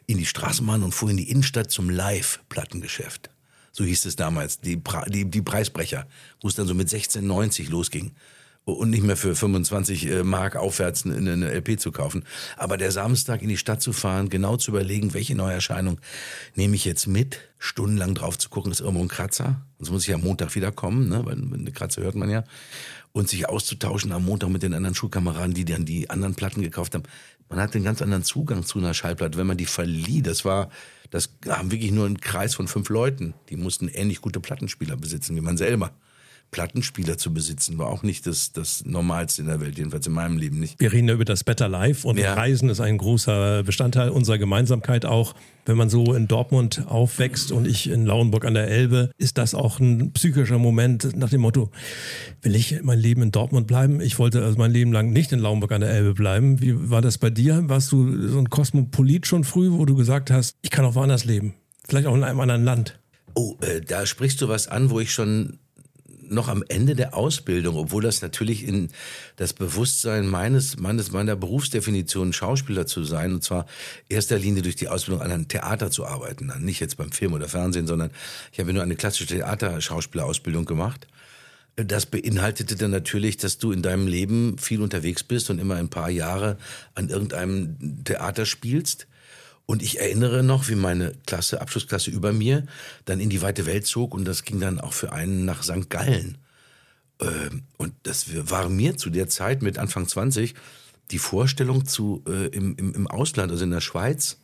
in 0.06 0.18
die 0.18 0.26
Straßenbahn 0.26 0.82
und 0.82 0.92
fuhr 0.92 1.10
in 1.10 1.16
die 1.16 1.30
Innenstadt 1.30 1.70
zum 1.70 1.90
Live-Plattengeschäft. 1.90 3.30
So 3.72 3.84
hieß 3.84 4.06
es 4.06 4.16
damals, 4.16 4.60
die, 4.60 4.82
die, 5.08 5.24
die 5.26 5.42
Preisbrecher, 5.42 6.06
wo 6.40 6.48
es 6.48 6.56
dann 6.56 6.66
so 6.66 6.74
mit 6.74 6.88
16,90 6.88 7.70
losging 7.70 8.12
und 8.64 8.90
nicht 8.90 9.02
mehr 9.02 9.16
für 9.16 9.34
25 9.34 10.06
äh, 10.06 10.22
Mark 10.24 10.56
aufwärts 10.56 11.06
eine, 11.06 11.50
LP 11.52 11.80
zu 11.80 11.92
kaufen. 11.92 12.24
Aber 12.56 12.76
der 12.76 12.92
Samstag 12.92 13.42
in 13.42 13.48
die 13.48 13.56
Stadt 13.56 13.80
zu 13.80 13.92
fahren, 13.92 14.28
genau 14.28 14.56
zu 14.56 14.72
überlegen, 14.72 15.14
welche 15.14 15.34
Neuerscheinung 15.34 16.00
nehme 16.54 16.74
ich 16.74 16.84
jetzt 16.84 17.06
mit, 17.06 17.40
stundenlang 17.58 18.14
drauf 18.14 18.38
zu 18.38 18.50
gucken, 18.50 18.70
ist 18.70 18.80
irgendwo 18.80 19.02
ein 19.02 19.08
Kratzer. 19.08 19.62
Sonst 19.78 19.90
muss 19.90 20.02
ich 20.02 20.08
ja 20.08 20.18
Montag 20.18 20.54
wiederkommen, 20.54 21.08
ne? 21.08 21.24
weil 21.24 21.34
eine 21.34 21.72
Kratzer 21.72 22.02
hört 22.02 22.14
man 22.14 22.30
ja 22.30 22.44
und 23.12 23.28
sich 23.28 23.48
auszutauschen 23.48 24.12
am 24.12 24.24
Montag 24.24 24.50
mit 24.50 24.62
den 24.62 24.74
anderen 24.74 24.94
Schulkameraden, 24.94 25.54
die 25.54 25.64
dann 25.64 25.84
die 25.84 26.10
anderen 26.10 26.34
Platten 26.34 26.62
gekauft 26.62 26.94
haben. 26.94 27.04
Man 27.48 27.60
hat 27.60 27.74
einen 27.74 27.84
ganz 27.84 28.02
anderen 28.02 28.24
Zugang 28.24 28.64
zu 28.64 28.78
einer 28.78 28.94
Schallplatte, 28.94 29.38
wenn 29.38 29.46
man 29.46 29.56
die 29.56 29.66
verlieh. 29.66 30.22
Das 30.22 30.44
war, 30.44 30.70
das 31.10 31.30
haben 31.48 31.70
wirklich 31.70 31.92
nur 31.92 32.06
einen 32.06 32.20
Kreis 32.20 32.54
von 32.54 32.68
fünf 32.68 32.88
Leuten. 32.90 33.34
Die 33.48 33.56
mussten 33.56 33.88
ähnlich 33.88 34.20
gute 34.20 34.40
Plattenspieler 34.40 34.96
besitzen 34.96 35.34
wie 35.36 35.40
man 35.40 35.56
selber. 35.56 35.92
Plattenspieler 36.50 37.18
zu 37.18 37.32
besitzen, 37.32 37.78
war 37.78 37.88
auch 37.88 38.02
nicht 38.02 38.26
das, 38.26 38.52
das 38.52 38.84
Normalste 38.84 39.42
in 39.42 39.48
der 39.48 39.60
Welt, 39.60 39.76
jedenfalls 39.76 40.06
in 40.06 40.12
meinem 40.12 40.38
Leben 40.38 40.58
nicht. 40.58 40.80
Wir 40.80 40.92
reden 40.92 41.08
ja 41.08 41.14
über 41.14 41.24
das 41.24 41.44
Better 41.44 41.68
Life 41.68 42.06
und 42.06 42.18
ja. 42.18 42.34
Reisen 42.34 42.68
ist 42.70 42.80
ein 42.80 42.98
großer 42.98 43.62
Bestandteil 43.64 44.10
unserer 44.10 44.38
Gemeinsamkeit 44.38 45.04
auch. 45.04 45.34
Wenn 45.66 45.76
man 45.76 45.90
so 45.90 46.14
in 46.14 46.28
Dortmund 46.28 46.86
aufwächst 46.86 47.52
und 47.52 47.66
ich 47.66 47.90
in 47.90 48.06
Lauenburg 48.06 48.46
an 48.46 48.54
der 48.54 48.68
Elbe, 48.68 49.10
ist 49.18 49.36
das 49.36 49.54
auch 49.54 49.78
ein 49.80 50.12
psychischer 50.12 50.58
Moment 50.58 51.14
nach 51.14 51.28
dem 51.28 51.42
Motto, 51.42 51.70
will 52.40 52.56
ich 52.56 52.80
mein 52.82 52.98
Leben 52.98 53.20
in 53.20 53.32
Dortmund 53.32 53.66
bleiben? 53.66 54.00
Ich 54.00 54.18
wollte 54.18 54.42
also 54.42 54.56
mein 54.56 54.70
Leben 54.70 54.92
lang 54.92 55.10
nicht 55.12 55.30
in 55.32 55.40
Lauenburg 55.40 55.72
an 55.72 55.82
der 55.82 55.90
Elbe 55.90 56.14
bleiben. 56.14 56.62
Wie 56.62 56.90
war 56.90 57.02
das 57.02 57.18
bei 57.18 57.28
dir? 57.28 57.68
Warst 57.68 57.92
du 57.92 58.28
so 58.28 58.38
ein 58.38 58.48
Kosmopolit 58.48 59.26
schon 59.26 59.44
früh, 59.44 59.70
wo 59.72 59.84
du 59.84 59.94
gesagt 59.94 60.30
hast, 60.30 60.56
ich 60.62 60.70
kann 60.70 60.86
auch 60.86 60.94
woanders 60.94 61.26
leben? 61.26 61.52
Vielleicht 61.86 62.06
auch 62.06 62.14
in 62.14 62.24
einem 62.24 62.40
anderen 62.40 62.64
Land? 62.64 62.98
Oh, 63.34 63.56
äh, 63.60 63.82
da 63.82 64.06
sprichst 64.06 64.40
du 64.40 64.48
was 64.48 64.68
an, 64.68 64.88
wo 64.88 65.00
ich 65.00 65.12
schon 65.12 65.58
noch 66.30 66.48
am 66.48 66.64
Ende 66.68 66.94
der 66.94 67.14
Ausbildung, 67.14 67.76
obwohl 67.76 68.02
das 68.02 68.22
natürlich 68.22 68.66
in 68.66 68.90
das 69.36 69.52
Bewusstsein 69.52 70.26
meines, 70.26 70.78
meines, 70.78 71.12
meiner 71.12 71.36
Berufsdefinition 71.36 72.32
Schauspieler 72.32 72.86
zu 72.86 73.04
sein, 73.04 73.34
und 73.34 73.44
zwar 73.44 73.66
erster 74.08 74.38
Linie 74.38 74.62
durch 74.62 74.76
die 74.76 74.88
Ausbildung 74.88 75.22
an 75.22 75.30
einem 75.30 75.48
Theater 75.48 75.90
zu 75.90 76.06
arbeiten, 76.06 76.52
nicht 76.60 76.80
jetzt 76.80 76.96
beim 76.96 77.12
Film 77.12 77.32
oder 77.32 77.48
Fernsehen, 77.48 77.86
sondern 77.86 78.10
ich 78.52 78.60
habe 78.60 78.72
nur 78.72 78.82
eine 78.82 78.96
klassische 78.96 79.26
Theaterschauspielerausbildung 79.26 80.64
gemacht. 80.64 81.06
Das 81.76 82.06
beinhaltete 82.06 82.74
dann 82.74 82.90
natürlich, 82.90 83.36
dass 83.36 83.58
du 83.58 83.70
in 83.70 83.82
deinem 83.82 84.08
Leben 84.08 84.58
viel 84.58 84.82
unterwegs 84.82 85.22
bist 85.22 85.48
und 85.48 85.60
immer 85.60 85.76
ein 85.76 85.88
paar 85.88 86.10
Jahre 86.10 86.58
an 86.94 87.08
irgendeinem 87.08 88.02
Theater 88.04 88.46
spielst 88.46 89.06
und 89.70 89.82
ich 89.82 90.00
erinnere 90.00 90.42
noch, 90.42 90.68
wie 90.68 90.76
meine 90.76 91.12
Klasse, 91.26 91.60
Abschlussklasse 91.60 92.10
über 92.10 92.32
mir, 92.32 92.64
dann 93.04 93.20
in 93.20 93.28
die 93.28 93.42
weite 93.42 93.66
Welt 93.66 93.84
zog 93.84 94.14
und 94.14 94.24
das 94.24 94.44
ging 94.44 94.60
dann 94.60 94.80
auch 94.80 94.94
für 94.94 95.12
einen 95.12 95.44
nach 95.44 95.62
St. 95.62 95.90
Gallen. 95.90 96.38
Ähm, 97.20 97.64
und 97.76 97.92
das 98.04 98.28
war 98.50 98.70
mir 98.70 98.96
zu 98.96 99.10
der 99.10 99.28
Zeit 99.28 99.60
mit 99.60 99.76
Anfang 99.76 100.08
20 100.08 100.54
die 101.10 101.18
Vorstellung 101.18 101.84
zu 101.84 102.24
äh, 102.26 102.46
im, 102.46 102.76
im, 102.76 102.94
im 102.94 103.06
Ausland, 103.08 103.52
also 103.52 103.62
in 103.62 103.70
der 103.70 103.82
Schweiz 103.82 104.38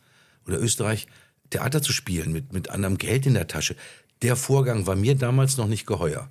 oder 0.46 0.60
Österreich, 0.60 1.06
Theater 1.48 1.80
zu 1.80 1.94
spielen 1.94 2.30
mit, 2.30 2.52
mit 2.52 2.68
anderem 2.68 2.98
Geld 2.98 3.24
in 3.24 3.32
der 3.32 3.46
Tasche. 3.46 3.76
Der 4.20 4.36
Vorgang 4.36 4.86
war 4.86 4.94
mir 4.94 5.14
damals 5.14 5.56
noch 5.56 5.68
nicht 5.68 5.86
geheuer. 5.86 6.28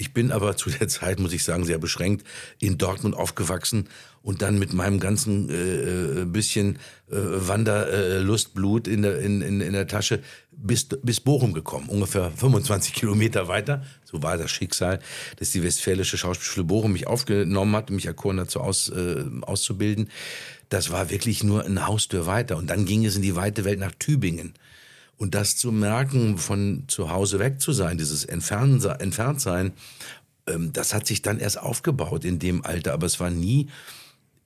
Ich 0.00 0.12
bin 0.12 0.30
aber 0.30 0.56
zu 0.56 0.70
der 0.70 0.86
Zeit, 0.86 1.18
muss 1.18 1.32
ich 1.32 1.42
sagen, 1.42 1.64
sehr 1.64 1.78
beschränkt 1.78 2.24
in 2.60 2.78
Dortmund 2.78 3.16
aufgewachsen 3.16 3.88
und 4.22 4.42
dann 4.42 4.56
mit 4.56 4.72
meinem 4.72 5.00
ganzen 5.00 5.50
äh, 5.50 6.20
äh 6.20 6.24
bisschen 6.24 6.76
äh, 7.10 7.16
Wanderlustblut 7.16 8.86
äh, 8.86 8.92
in, 8.92 9.02
der, 9.02 9.18
in, 9.18 9.42
in, 9.42 9.60
in 9.60 9.72
der 9.72 9.88
Tasche 9.88 10.20
bis, 10.52 10.84
bis 10.84 11.18
Bochum 11.18 11.52
gekommen, 11.52 11.88
ungefähr 11.88 12.30
25 12.30 12.94
Kilometer 12.94 13.48
weiter. 13.48 13.82
So 14.04 14.22
war 14.22 14.38
das 14.38 14.52
Schicksal, 14.52 15.00
dass 15.40 15.50
die 15.50 15.64
Westfälische 15.64 16.16
Schauspielschule 16.16 16.64
Bochum 16.64 16.92
mich 16.92 17.08
aufgenommen 17.08 17.74
hat, 17.74 17.90
mich 17.90 18.06
erkoren 18.06 18.40
so 18.48 18.60
aus, 18.60 18.90
äh, 18.90 19.24
auszubilden. 19.40 20.10
Das 20.68 20.92
war 20.92 21.10
wirklich 21.10 21.42
nur 21.42 21.64
eine 21.64 21.88
Haustür 21.88 22.24
weiter. 22.24 22.56
Und 22.56 22.68
dann 22.70 22.84
ging 22.84 23.04
es 23.04 23.16
in 23.16 23.22
die 23.22 23.34
weite 23.34 23.64
Welt 23.64 23.80
nach 23.80 23.92
Tübingen. 23.98 24.54
Und 25.18 25.34
das 25.34 25.56
zu 25.56 25.72
merken, 25.72 26.38
von 26.38 26.84
zu 26.86 27.10
Hause 27.10 27.38
weg 27.40 27.60
zu 27.60 27.72
sein, 27.72 27.98
dieses 27.98 28.24
Entferntsein, 28.24 29.72
ähm, 30.46 30.72
das 30.72 30.94
hat 30.94 31.06
sich 31.06 31.22
dann 31.22 31.40
erst 31.40 31.58
aufgebaut 31.58 32.24
in 32.24 32.38
dem 32.38 32.64
Alter. 32.64 32.92
Aber 32.92 33.06
es 33.06 33.20
war 33.20 33.30
nie 33.30 33.68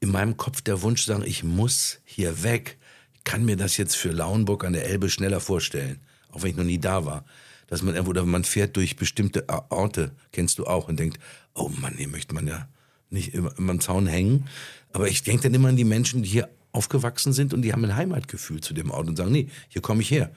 in 0.00 0.11
meinem 0.11 0.37
Kopf 0.37 0.62
der 0.62 0.83
Wunsch 0.83 1.05
zu 1.05 1.12
sagen, 1.12 1.25
ich 1.25 1.45
muss 1.45 2.00
hier 2.05 2.43
weg. 2.43 2.79
Ich 3.14 3.25
kann 3.25 3.45
mir 3.45 3.57
das 3.57 3.76
jetzt 3.76 3.97
für 3.97 4.11
Lauenburg 4.11 4.64
an 4.64 4.73
der 4.73 4.87
Elbe 4.87 5.11
schneller 5.11 5.41
vorstellen, 5.41 6.00
auch 6.31 6.43
wenn 6.43 6.50
ich 6.50 6.57
noch 6.57 6.64
nie 6.64 6.79
da 6.79 7.05
war. 7.05 7.25
Dass 7.69 7.83
man 7.83 7.97
oder 8.07 8.25
man 8.25 8.45
fährt 8.45 8.76
durch 8.76 8.97
bestimmte 8.97 9.49
Orte, 9.49 10.12
kennst 10.33 10.59
du 10.59 10.67
auch, 10.67 10.88
und 10.88 10.99
denkt, 10.99 11.19
oh 11.55 11.69
Mann, 11.69 11.95
hier 11.97 12.09
möchte 12.09 12.35
man 12.35 12.47
ja 12.47 12.67
nicht 13.11 13.35
immer, 13.35 13.57
immer 13.59 13.73
am 13.73 13.81
Zaun 13.81 14.07
hängen. 14.07 14.49
Aber 14.93 15.09
ich 15.09 15.23
denke 15.23 15.45
dann 15.45 15.55
immer 15.55 15.69
an 15.69 15.76
die 15.76 15.85
Menschen, 15.85 16.23
die 16.23 16.29
hier 16.31 16.49
aufgewachsen 16.73 17.33
sind 17.33 17.55
und 17.55 17.62
die 17.62 17.73
haben 17.73 17.85
ein 17.85 17.97
Heimatgefühl 17.97 18.61
zu 18.61 18.75
dem 18.75 18.91
Ort 18.91 19.07
und 19.09 19.17
sagen, 19.17 19.33
nee, 19.33 19.49
hier 19.69 19.83
komme 19.83 20.02
ich 20.02 20.11
her. 20.11 20.33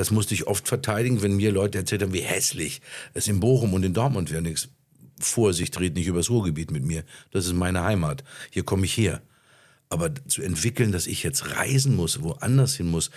Das 0.00 0.10
musste 0.10 0.32
ich 0.32 0.46
oft 0.46 0.66
verteidigen, 0.66 1.20
wenn 1.20 1.36
mir 1.36 1.52
Leute 1.52 1.76
erzählt 1.76 2.00
haben, 2.00 2.14
wie 2.14 2.22
hässlich 2.22 2.80
es 3.12 3.28
in 3.28 3.38
Bochum 3.38 3.74
und 3.74 3.82
in 3.82 3.92
Dortmund 3.92 4.30
wäre. 4.30 4.40
Nichts. 4.40 4.70
Vorsicht, 5.18 5.78
red 5.78 5.92
nicht 5.92 6.06
übers 6.06 6.30
Ruhrgebiet 6.30 6.70
mit 6.70 6.86
mir. 6.86 7.04
Das 7.32 7.44
ist 7.44 7.52
meine 7.52 7.82
Heimat. 7.82 8.24
Hier 8.50 8.62
komme 8.62 8.86
ich 8.86 8.96
her. 8.96 9.20
Aber 9.90 10.10
zu 10.26 10.40
entwickeln, 10.40 10.90
dass 10.90 11.06
ich 11.06 11.22
jetzt 11.22 11.54
reisen 11.54 11.96
muss, 11.96 12.22
woanders 12.22 12.76
hin 12.76 12.90
muss, 12.90 13.10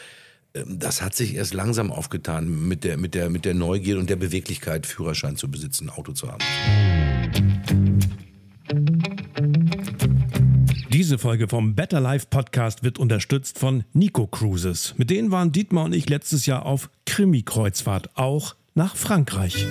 ähm, 0.54 0.78
das 0.78 1.02
hat 1.02 1.16
sich 1.16 1.36
erst 1.36 1.54
langsam 1.54 1.90
aufgetan 1.90 2.68
mit 2.68 2.84
der, 2.84 2.98
mit 2.98 3.14
der, 3.14 3.30
mit 3.30 3.46
der 3.46 3.54
Neugier 3.54 3.98
und 3.98 4.10
der 4.10 4.18
Beweglichkeit, 4.18 4.86
Führerschein 4.86 5.38
zu 5.38 5.50
besitzen, 5.50 5.86
ein 5.86 5.90
Auto 5.92 6.12
zu 6.12 6.28
haben. 6.30 6.44
Diese 11.04 11.18
Folge 11.18 11.50
vom 11.50 11.76
Better 11.76 12.00
Life 12.00 12.28
Podcast 12.30 12.86
wird 12.86 12.98
unterstützt 12.98 13.60
von 13.60 13.84
Nico 13.92 14.26
Cruises. 14.26 14.94
Mit 14.96 15.10
denen 15.10 15.32
waren 15.32 15.52
Dietmar 15.52 15.84
und 15.84 15.94
ich 15.94 16.08
letztes 16.08 16.46
Jahr 16.46 16.66
auf 16.66 16.90
Krimi-Kreuzfahrt, 17.06 18.12
auch 18.16 18.56
nach 18.74 18.96
Frankreich. 18.96 19.68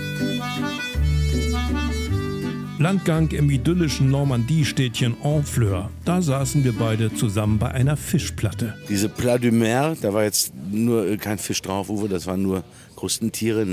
Landgang 2.78 3.30
im 3.30 3.48
idyllischen 3.48 4.10
Normandie-Städtchen 4.10 5.16
Honfleur. 5.24 5.90
Da 6.04 6.20
saßen 6.20 6.64
wir 6.64 6.74
beide 6.74 7.14
zusammen 7.14 7.58
bei 7.58 7.70
einer 7.70 7.96
Fischplatte. 7.96 8.76
Diese 8.90 9.08
Plat 9.08 9.42
du 9.42 9.52
Mer, 9.52 9.96
da 10.02 10.12
war 10.12 10.24
jetzt 10.24 10.52
nur 10.70 11.16
kein 11.16 11.38
Fisch 11.38 11.62
drauf, 11.62 11.88
Uwe, 11.88 12.10
das 12.10 12.26
waren 12.26 12.42
nur 12.42 12.62
Krustentiere, 12.94 13.66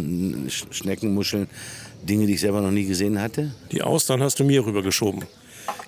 Schnecken, 0.47 1.13
Muscheln, 1.13 1.49
Dinge, 2.03 2.25
die 2.25 2.35
ich 2.35 2.39
selber 2.39 2.61
noch 2.61 2.71
nie 2.71 2.85
gesehen 2.85 3.21
hatte. 3.21 3.51
Die 3.73 3.81
Austern 3.81 4.23
hast 4.23 4.39
du 4.39 4.45
mir 4.45 4.65
rübergeschoben. 4.65 5.25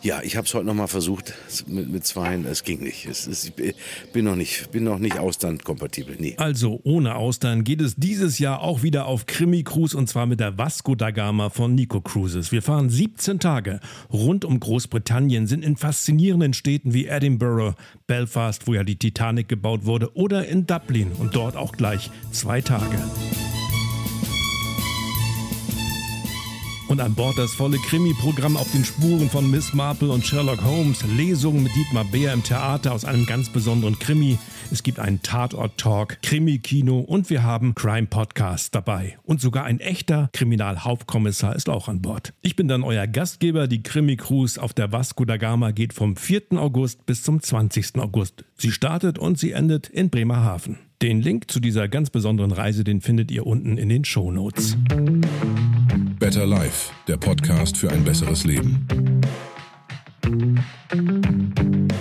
Ja, 0.01 0.21
ich 0.23 0.35
habe 0.35 0.47
es 0.47 0.53
heute 0.53 0.65
noch 0.65 0.73
mal 0.73 0.87
versucht 0.87 1.33
mit, 1.67 1.89
mit 1.89 2.05
Zweien. 2.05 2.45
Es 2.45 2.63
ging 2.63 2.81
nicht. 2.81 3.05
Es, 3.05 3.27
es, 3.27 3.51
ich 3.55 3.75
bin 4.13 4.25
noch 4.25 4.35
nicht, 4.35 4.71
bin 4.71 4.83
noch 4.83 4.99
nicht 4.99 5.19
austernkompatibel. 5.19 6.15
Nee. 6.17 6.35
Also 6.37 6.79
ohne 6.83 7.15
Austern 7.15 7.63
geht 7.63 7.81
es 7.81 7.95
dieses 7.95 8.39
Jahr 8.39 8.61
auch 8.61 8.83
wieder 8.83 9.05
auf 9.05 9.25
Krimi-Cruise 9.25 9.95
und 9.95 10.07
zwar 10.07 10.25
mit 10.25 10.39
der 10.39 10.57
Vasco 10.57 10.95
da 10.95 11.11
Gama 11.11 11.49
von 11.49 11.75
Nico 11.75 12.01
Cruises. 12.01 12.51
Wir 12.51 12.61
fahren 12.61 12.89
17 12.89 13.39
Tage 13.39 13.79
rund 14.11 14.45
um 14.45 14.59
Großbritannien, 14.59 15.47
sind 15.47 15.63
in 15.63 15.77
faszinierenden 15.77 16.53
Städten 16.53 16.93
wie 16.93 17.07
Edinburgh, 17.07 17.75
Belfast, 18.07 18.67
wo 18.67 18.73
ja 18.73 18.83
die 18.83 18.97
Titanic 18.97 19.47
gebaut 19.47 19.85
wurde, 19.85 20.15
oder 20.15 20.47
in 20.47 20.65
Dublin 20.65 21.11
und 21.19 21.35
dort 21.35 21.55
auch 21.55 21.73
gleich 21.73 22.09
zwei 22.31 22.61
Tage. 22.61 22.97
Und 26.91 26.99
an 26.99 27.15
Bord 27.15 27.37
das 27.37 27.53
volle 27.53 27.77
Krimi-Programm 27.77 28.57
auf 28.57 28.69
den 28.73 28.83
Spuren 28.83 29.29
von 29.29 29.49
Miss 29.49 29.73
Marple 29.73 30.11
und 30.11 30.25
Sherlock 30.25 30.61
Holmes, 30.61 31.05
Lesungen 31.15 31.63
mit 31.63 31.73
Dietmar 31.73 32.03
Beer 32.03 32.33
im 32.33 32.43
Theater 32.43 32.91
aus 32.91 33.05
einem 33.05 33.25
ganz 33.25 33.47
besonderen 33.47 33.97
Krimi. 33.97 34.37
Es 34.71 34.83
gibt 34.83 34.99
einen 34.99 35.21
Tatort-Talk, 35.21 36.21
Krimi-Kino 36.21 36.99
und 36.99 37.29
wir 37.29 37.43
haben 37.43 37.75
Crime-Podcast 37.75 38.75
dabei. 38.75 39.17
Und 39.23 39.39
sogar 39.39 39.63
ein 39.63 39.79
echter 39.79 40.29
Kriminalhauptkommissar 40.33 41.55
ist 41.55 41.69
auch 41.69 41.87
an 41.87 42.01
Bord. 42.01 42.33
Ich 42.41 42.57
bin 42.57 42.67
dann 42.67 42.83
euer 42.83 43.07
Gastgeber. 43.07 43.69
Die 43.69 43.83
Krimi-Cruise 43.83 44.61
auf 44.61 44.73
der 44.73 44.91
Vasco 44.91 45.23
da 45.23 45.37
Gama 45.37 45.71
geht 45.71 45.93
vom 45.93 46.17
4. 46.17 46.57
August 46.57 47.05
bis 47.05 47.23
zum 47.23 47.41
20. 47.41 47.99
August. 47.99 48.43
Sie 48.57 48.73
startet 48.73 49.17
und 49.17 49.39
sie 49.39 49.53
endet 49.53 49.87
in 49.87 50.09
Bremerhaven. 50.09 50.77
Den 51.01 51.21
Link 51.21 51.49
zu 51.49 51.61
dieser 51.61 51.87
ganz 51.87 52.09
besonderen 52.09 52.51
Reise, 52.51 52.83
den 52.83 52.99
findet 52.99 53.31
ihr 53.31 53.47
unten 53.47 53.77
in 53.77 53.87
den 53.87 54.03
Show 54.03 54.29
Notes. 54.29 54.75
Better 56.31 56.45
Life, 56.45 56.93
der 57.09 57.17
Podcast 57.17 57.75
für 57.75 57.89
ein 57.91 58.05
besseres 58.05 58.45
Leben. 58.45 58.87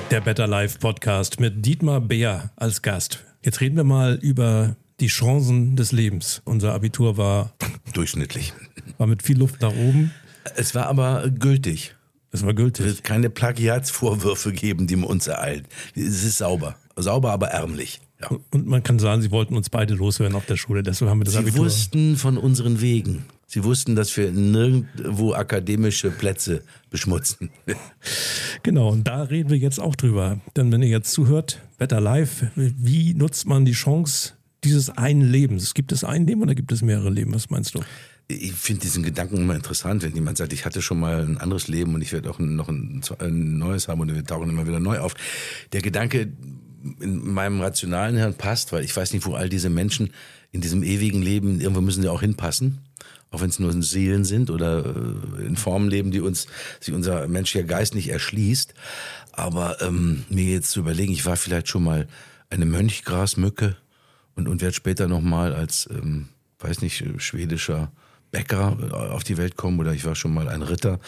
Der 0.09 0.21
Better 0.21 0.47
Life 0.47 0.79
Podcast 0.79 1.41
mit 1.41 1.67
Dietmar 1.67 2.01
Beer 2.01 2.53
als 2.55 2.81
Gast. 2.81 3.25
Jetzt 3.43 3.61
reden 3.61 3.75
wir 3.75 3.83
mal 3.83 4.21
über 4.23 4.77
die 5.01 5.09
Chancen 5.09 5.75
des 5.75 5.91
Lebens. 5.91 6.43
Unser 6.45 6.75
Abitur 6.75 7.17
war 7.17 7.55
durchschnittlich. 7.93 8.53
War 8.99 9.09
mit 9.09 9.25
viel 9.25 9.37
Luft 9.37 9.61
nach 9.63 9.73
oben. 9.75 10.13
Es 10.55 10.77
war 10.77 10.87
aber 10.87 11.29
gültig. 11.29 11.97
Es 12.31 12.47
war 12.47 12.55
gültig. 12.55 12.87
Es 12.87 12.93
wird 12.93 13.03
keine 13.03 13.31
Plagiatsvorwürfe 13.31 14.53
geben, 14.53 14.87
die 14.87 14.95
uns 14.95 15.27
ereilt. 15.27 15.67
Es 15.97 16.23
ist 16.23 16.39
sauber. 16.39 16.77
Sauber, 16.95 17.33
aber 17.33 17.49
ärmlich. 17.49 18.01
Ja. 18.21 18.29
Und 18.53 18.69
man 18.69 18.85
kann 18.85 19.01
sagen, 19.01 19.23
sie 19.23 19.33
wollten 19.33 19.57
uns 19.57 19.71
beide 19.71 19.95
loswerden 19.95 20.37
auf 20.37 20.47
der 20.47 20.57
Schule, 20.57 20.85
deshalb 20.85 21.11
haben 21.11 21.19
wir 21.19 21.25
das 21.25 21.35
Sie 21.35 21.41
Abitur. 21.41 21.65
wussten 21.65 22.17
von 22.17 22.39
unseren 22.39 22.81
Wegen. 22.81 23.25
Sie 23.53 23.65
wussten, 23.65 23.97
dass 23.97 24.17
wir 24.17 24.31
nirgendwo 24.31 25.33
akademische 25.33 26.13
Plätze 26.13 26.63
beschmutzen. 26.89 27.51
genau, 28.63 28.91
und 28.91 29.09
da 29.09 29.25
reden 29.25 29.51
wir 29.51 29.57
jetzt 29.57 29.81
auch 29.81 29.97
drüber. 29.97 30.39
Denn 30.57 30.71
wenn 30.71 30.83
ihr 30.83 30.89
jetzt 30.89 31.11
zuhört, 31.11 31.61
Better 31.77 32.01
Life, 32.01 32.53
wie 32.55 33.13
nutzt 33.13 33.49
man 33.49 33.65
die 33.65 33.73
Chance 33.73 34.35
dieses 34.63 34.91
einen 34.91 35.23
Lebens? 35.23 35.75
Gibt 35.75 35.91
es 35.91 36.05
ein 36.05 36.29
Leben 36.29 36.43
oder 36.43 36.55
gibt 36.55 36.71
es 36.71 36.81
mehrere 36.81 37.11
Leben? 37.11 37.35
Was 37.35 37.51
meinst 37.51 37.75
du? 37.75 37.81
Ich 38.29 38.53
finde 38.53 38.83
diesen 38.83 39.03
Gedanken 39.03 39.39
immer 39.39 39.57
interessant, 39.57 40.05
wenn 40.05 40.15
jemand 40.15 40.39
sagt, 40.39 40.53
ich 40.53 40.65
hatte 40.65 40.81
schon 40.81 41.01
mal 41.01 41.21
ein 41.21 41.39
anderes 41.39 41.67
Leben 41.67 41.93
und 41.97 42.03
ich 42.03 42.13
werde 42.13 42.31
auch 42.31 42.39
noch 42.39 42.69
ein, 42.69 43.03
ein 43.19 43.59
neues 43.59 43.89
haben 43.89 44.01
und 44.01 44.15
wir 44.15 44.25
tauchen 44.25 44.49
immer 44.49 44.69
wieder 44.69 44.79
neu 44.79 45.01
auf. 45.01 45.15
Der 45.73 45.83
Gedanke, 45.83 46.29
in 47.01 47.33
meinem 47.33 47.61
rationalen 47.61 48.17
Hirn 48.17 48.35
passt, 48.35 48.73
weil 48.73 48.85
ich 48.85 48.97
weiß 48.97 49.13
nicht, 49.13 49.27
wo 49.27 49.35
all 49.35 49.49
diese 49.49 49.71
Menschen 49.71 50.11
in 50.53 50.61
diesem 50.61 50.83
ewigen 50.83 51.23
Leben, 51.23 51.61
irgendwo 51.61 51.81
müssen 51.81 52.03
sie 52.03 52.09
auch 52.09 52.21
hinpassen. 52.21 52.79
Auch 53.31 53.41
wenn 53.41 53.51
es 53.51 53.61
nur 53.61 53.73
Seelen 53.83 54.25
sind 54.25 54.51
oder 54.51 54.85
äh, 54.85 55.47
in 55.47 55.57
Formen 55.57 55.89
leben, 55.89 56.11
die 56.11 56.21
uns, 56.21 56.49
sich 56.81 56.93
unser 56.93 57.29
menschlicher 57.29 57.67
Geist 57.67 57.95
nicht 57.95 58.09
erschließt. 58.09 58.75
Aber 59.31 59.81
ähm, 59.81 60.25
mir 60.29 60.45
jetzt 60.45 60.73
zu 60.73 60.81
überlegen, 60.81 61.13
ich 61.13 61.27
war 61.27 61.37
vielleicht 61.37 61.69
schon 61.69 61.85
mal 61.85 62.09
eine 62.51 62.67
Mönchgrasmücke 62.67 63.77
und, 64.35 64.49
und 64.49 64.61
werde 64.61 64.75
später 64.75 65.07
nochmal 65.07 65.55
als, 65.55 65.89
ähm, 65.93 66.29
weiß 66.59 66.83
nicht, 66.83 67.05
schwedischer 67.19 67.93
Bäcker 68.33 68.77
äh, 68.81 68.93
auf 68.93 69.23
die 69.23 69.37
Welt 69.37 69.57
kommen 69.57 69.79
oder 69.79 69.93
ich 69.93 70.05
war 70.05 70.17
schon 70.17 70.35
mal 70.35 70.49
ein 70.49 70.63
Ritter. 70.63 70.99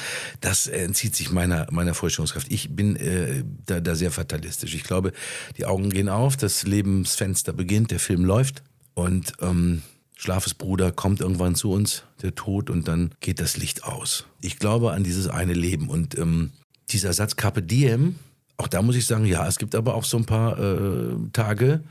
Das 0.41 0.69
entzieht 0.69 1.17
sich 1.17 1.33
meiner, 1.33 1.67
meiner 1.73 1.95
Vorstellungskraft. 1.95 2.53
Ich 2.53 2.75
bin 2.77 2.95
äh, 2.95 3.43
da, 3.67 3.81
da 3.81 3.97
sehr 3.97 4.13
fatalistisch. 4.13 4.77
Ich 4.77 4.85
glaube, 4.85 5.13
die 5.57 5.67
Augen 5.67 5.91
gehen 5.91 6.09
auf, 6.09 6.37
das 6.37 6.63
Lebensfenster 6.63 7.53
beginnt, 7.53 7.91
der 7.91 7.99
Film 7.99 8.25
läuft 8.25 8.63
und 8.95 9.33
ähm, 9.41 9.83
Schlafesbruder 10.17 10.93
kommt 10.93 11.21
irgendwann 11.21 11.55
zu 11.55 11.73
uns, 11.73 12.05
der 12.23 12.35
Tod, 12.35 12.71
und 12.71 12.87
dann 12.87 13.15
geht 13.21 13.41
das 13.41 13.57
Licht 13.57 13.85
aus. 13.85 14.27
Ich 14.41 14.59
glaube 14.59 14.93
an 14.93 15.03
dieses 15.03 15.29
eine 15.29 15.55
Leben 15.55 15.89
und 15.89 16.17
ähm, 16.19 16.51
dieser 16.91 17.13
Satz 17.13 17.37
Carpe 17.37 17.63
Diem, 17.63 18.17
auch 18.57 18.69
da 18.69 18.83
muss 18.83 18.97
ich 18.97 19.07
sagen, 19.07 19.25
ja, 19.25 19.47
es 19.47 19.59
gibt 19.59 19.75
aber 19.75 19.95
auch 19.95 20.05
so 20.05 20.17
ein 20.19 20.27
paar 20.27 20.59
äh, 20.59 21.17
Tage, 21.33 21.83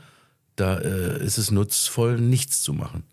da 0.56 0.78
äh, 0.78 1.24
ist 1.24 1.38
es 1.38 1.50
nutzvoll, 1.50 2.20
nichts 2.20 2.62
zu 2.62 2.72
machen 2.72 3.04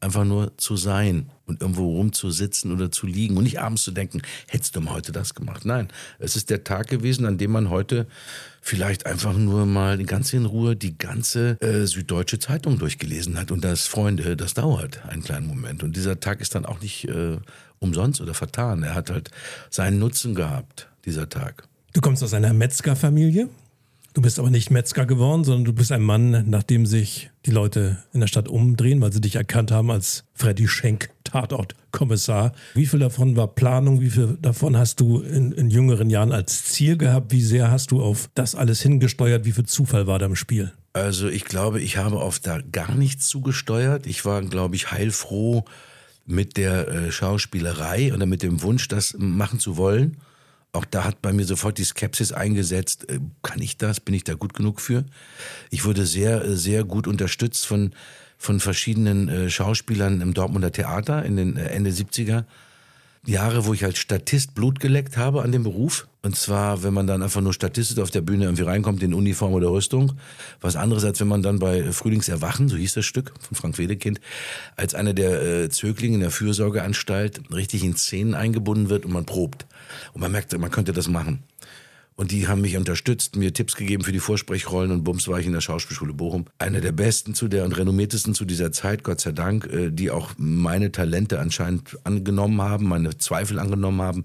einfach 0.00 0.24
nur 0.24 0.56
zu 0.56 0.76
sein 0.76 1.30
und 1.46 1.60
irgendwo 1.60 1.96
rumzusitzen 1.96 2.72
oder 2.72 2.90
zu 2.90 3.06
liegen 3.06 3.36
und 3.36 3.44
nicht 3.44 3.60
abends 3.60 3.82
zu 3.82 3.90
denken, 3.90 4.22
hättest 4.48 4.76
du 4.76 4.80
mal 4.80 4.94
heute 4.94 5.12
das 5.12 5.34
gemacht. 5.34 5.64
Nein, 5.64 5.88
es 6.18 6.36
ist 6.36 6.50
der 6.50 6.64
Tag 6.64 6.88
gewesen, 6.88 7.26
an 7.26 7.38
dem 7.38 7.50
man 7.50 7.70
heute 7.70 8.06
vielleicht 8.62 9.06
einfach 9.06 9.34
nur 9.36 9.66
mal 9.66 10.02
ganz 10.04 10.32
in 10.32 10.46
Ruhe 10.46 10.76
die 10.76 10.96
ganze 10.96 11.60
äh, 11.60 11.86
Süddeutsche 11.86 12.38
Zeitung 12.38 12.78
durchgelesen 12.78 13.38
hat. 13.38 13.50
Und 13.50 13.64
das, 13.64 13.86
Freunde, 13.86 14.36
das 14.36 14.54
dauert 14.54 15.04
einen 15.06 15.22
kleinen 15.22 15.46
Moment. 15.46 15.82
Und 15.82 15.96
dieser 15.96 16.20
Tag 16.20 16.40
ist 16.40 16.54
dann 16.54 16.66
auch 16.66 16.80
nicht 16.80 17.08
äh, 17.08 17.38
umsonst 17.78 18.20
oder 18.20 18.34
vertan. 18.34 18.82
Er 18.82 18.94
hat 18.94 19.10
halt 19.10 19.30
seinen 19.70 19.98
Nutzen 19.98 20.34
gehabt, 20.34 20.88
dieser 21.04 21.28
Tag. 21.28 21.64
Du 21.92 22.00
kommst 22.00 22.22
aus 22.22 22.34
einer 22.34 22.52
Metzgerfamilie? 22.52 23.48
Du 24.12 24.22
bist 24.22 24.40
aber 24.40 24.50
nicht 24.50 24.70
Metzger 24.70 25.06
geworden, 25.06 25.44
sondern 25.44 25.64
du 25.64 25.72
bist 25.72 25.92
ein 25.92 26.02
Mann, 26.02 26.50
nachdem 26.50 26.84
sich 26.84 27.30
die 27.46 27.52
Leute 27.52 28.02
in 28.12 28.18
der 28.18 28.26
Stadt 28.26 28.48
umdrehen, 28.48 29.00
weil 29.00 29.12
sie 29.12 29.20
dich 29.20 29.36
erkannt 29.36 29.70
haben 29.70 29.90
als 29.92 30.24
Freddy 30.34 30.66
Schenk, 30.66 31.10
Tatortkommissar. 31.22 32.52
Wie 32.74 32.86
viel 32.86 32.98
davon 32.98 33.36
war 33.36 33.46
Planung? 33.46 34.00
Wie 34.00 34.10
viel 34.10 34.36
davon 34.42 34.76
hast 34.76 34.98
du 34.98 35.20
in, 35.20 35.52
in, 35.52 35.70
jüngeren 35.70 36.10
Jahren 36.10 36.32
als 36.32 36.64
Ziel 36.64 36.96
gehabt? 36.96 37.30
Wie 37.30 37.40
sehr 37.40 37.70
hast 37.70 37.92
du 37.92 38.02
auf 38.02 38.28
das 38.34 38.56
alles 38.56 38.82
hingesteuert? 38.82 39.44
Wie 39.44 39.52
viel 39.52 39.66
Zufall 39.66 40.08
war 40.08 40.18
da 40.18 40.26
im 40.26 40.34
Spiel? 40.34 40.72
Also 40.92 41.28
ich 41.28 41.44
glaube, 41.44 41.80
ich 41.80 41.96
habe 41.96 42.20
auf 42.20 42.40
da 42.40 42.60
gar 42.60 42.96
nichts 42.96 43.28
zugesteuert. 43.28 44.08
Ich 44.08 44.24
war, 44.24 44.42
glaube 44.42 44.74
ich, 44.74 44.90
heilfroh 44.90 45.64
mit 46.26 46.56
der 46.56 46.88
äh, 46.88 47.12
Schauspielerei 47.12 48.12
oder 48.12 48.26
mit 48.26 48.42
dem 48.42 48.62
Wunsch, 48.62 48.88
das 48.88 49.14
machen 49.18 49.60
zu 49.60 49.76
wollen. 49.76 50.16
Auch 50.72 50.84
da 50.84 51.04
hat 51.04 51.20
bei 51.20 51.32
mir 51.32 51.44
sofort 51.44 51.78
die 51.78 51.84
Skepsis 51.84 52.32
eingesetzt. 52.32 53.08
Äh, 53.08 53.20
kann 53.42 53.60
ich 53.60 53.76
das? 53.76 54.00
Bin 54.00 54.14
ich 54.14 54.24
da 54.24 54.34
gut 54.34 54.54
genug 54.54 54.80
für? 54.80 55.04
Ich 55.70 55.84
wurde 55.84 56.06
sehr, 56.06 56.44
äh, 56.44 56.56
sehr 56.56 56.84
gut 56.84 57.06
unterstützt 57.08 57.66
von, 57.66 57.92
von 58.38 58.60
verschiedenen 58.60 59.28
äh, 59.28 59.50
Schauspielern 59.50 60.20
im 60.20 60.34
Dortmunder 60.34 60.72
Theater 60.72 61.24
in 61.24 61.36
den 61.36 61.56
Ende 61.56 61.90
70er 61.90 62.44
Jahre, 63.26 63.66
wo 63.66 63.74
ich 63.74 63.84
als 63.84 63.98
Statist 63.98 64.54
Blut 64.54 64.80
geleckt 64.80 65.16
habe 65.16 65.42
an 65.42 65.52
dem 65.52 65.62
Beruf. 65.62 66.08
Und 66.22 66.36
zwar, 66.36 66.82
wenn 66.82 66.94
man 66.94 67.06
dann 67.06 67.22
einfach 67.22 67.40
nur 67.40 67.52
Statist 67.52 67.98
auf 68.00 68.10
der 68.10 68.20
Bühne 68.22 68.44
irgendwie 68.44 68.62
reinkommt 68.62 69.02
in 69.02 69.14
Uniform 69.14 69.52
oder 69.52 69.70
Rüstung. 69.70 70.12
Was 70.60 70.76
anderes, 70.76 71.04
als 71.04 71.20
wenn 71.20 71.28
man 71.28 71.42
dann 71.42 71.58
bei 71.58 71.92
Frühlingserwachen, 71.92 72.68
so 72.68 72.76
hieß 72.76 72.94
das 72.94 73.06
Stück 73.06 73.32
von 73.40 73.56
Frank 73.56 73.78
Wedekind, 73.78 74.20
als 74.76 74.94
einer 74.94 75.14
der 75.14 75.42
äh, 75.42 75.68
Zöglinge 75.70 76.14
in 76.14 76.20
der 76.20 76.30
Fürsorgeanstalt 76.30 77.42
richtig 77.52 77.84
in 77.84 77.96
Szenen 77.96 78.34
eingebunden 78.34 78.88
wird 78.88 79.04
und 79.04 79.12
man 79.12 79.26
probt. 79.26 79.66
Und 80.12 80.20
man 80.20 80.32
merkt, 80.32 80.56
man 80.58 80.70
könnte 80.70 80.92
das 80.92 81.08
machen. 81.08 81.42
Und 82.20 82.32
die 82.32 82.48
haben 82.48 82.60
mich 82.60 82.76
unterstützt, 82.76 83.36
mir 83.36 83.54
Tipps 83.54 83.76
gegeben 83.76 84.04
für 84.04 84.12
die 84.12 84.20
Vorsprechrollen 84.20 84.90
und 84.90 85.04
bums 85.04 85.26
war 85.26 85.40
ich 85.40 85.46
in 85.46 85.54
der 85.54 85.62
Schauspielschule 85.62 86.12
Bochum. 86.12 86.44
Einer 86.58 86.82
der 86.82 86.92
besten 86.92 87.32
zu 87.32 87.48
der 87.48 87.64
und 87.64 87.72
renommiertesten 87.72 88.34
zu 88.34 88.44
dieser 88.44 88.72
Zeit, 88.72 89.04
Gott 89.04 89.22
sei 89.22 89.32
Dank, 89.32 89.64
äh, 89.72 89.88
die 89.90 90.10
auch 90.10 90.32
meine 90.36 90.92
Talente 90.92 91.40
anscheinend 91.40 91.96
angenommen 92.04 92.60
haben, 92.60 92.86
meine 92.86 93.16
Zweifel 93.16 93.58
angenommen 93.58 94.02
haben. 94.02 94.24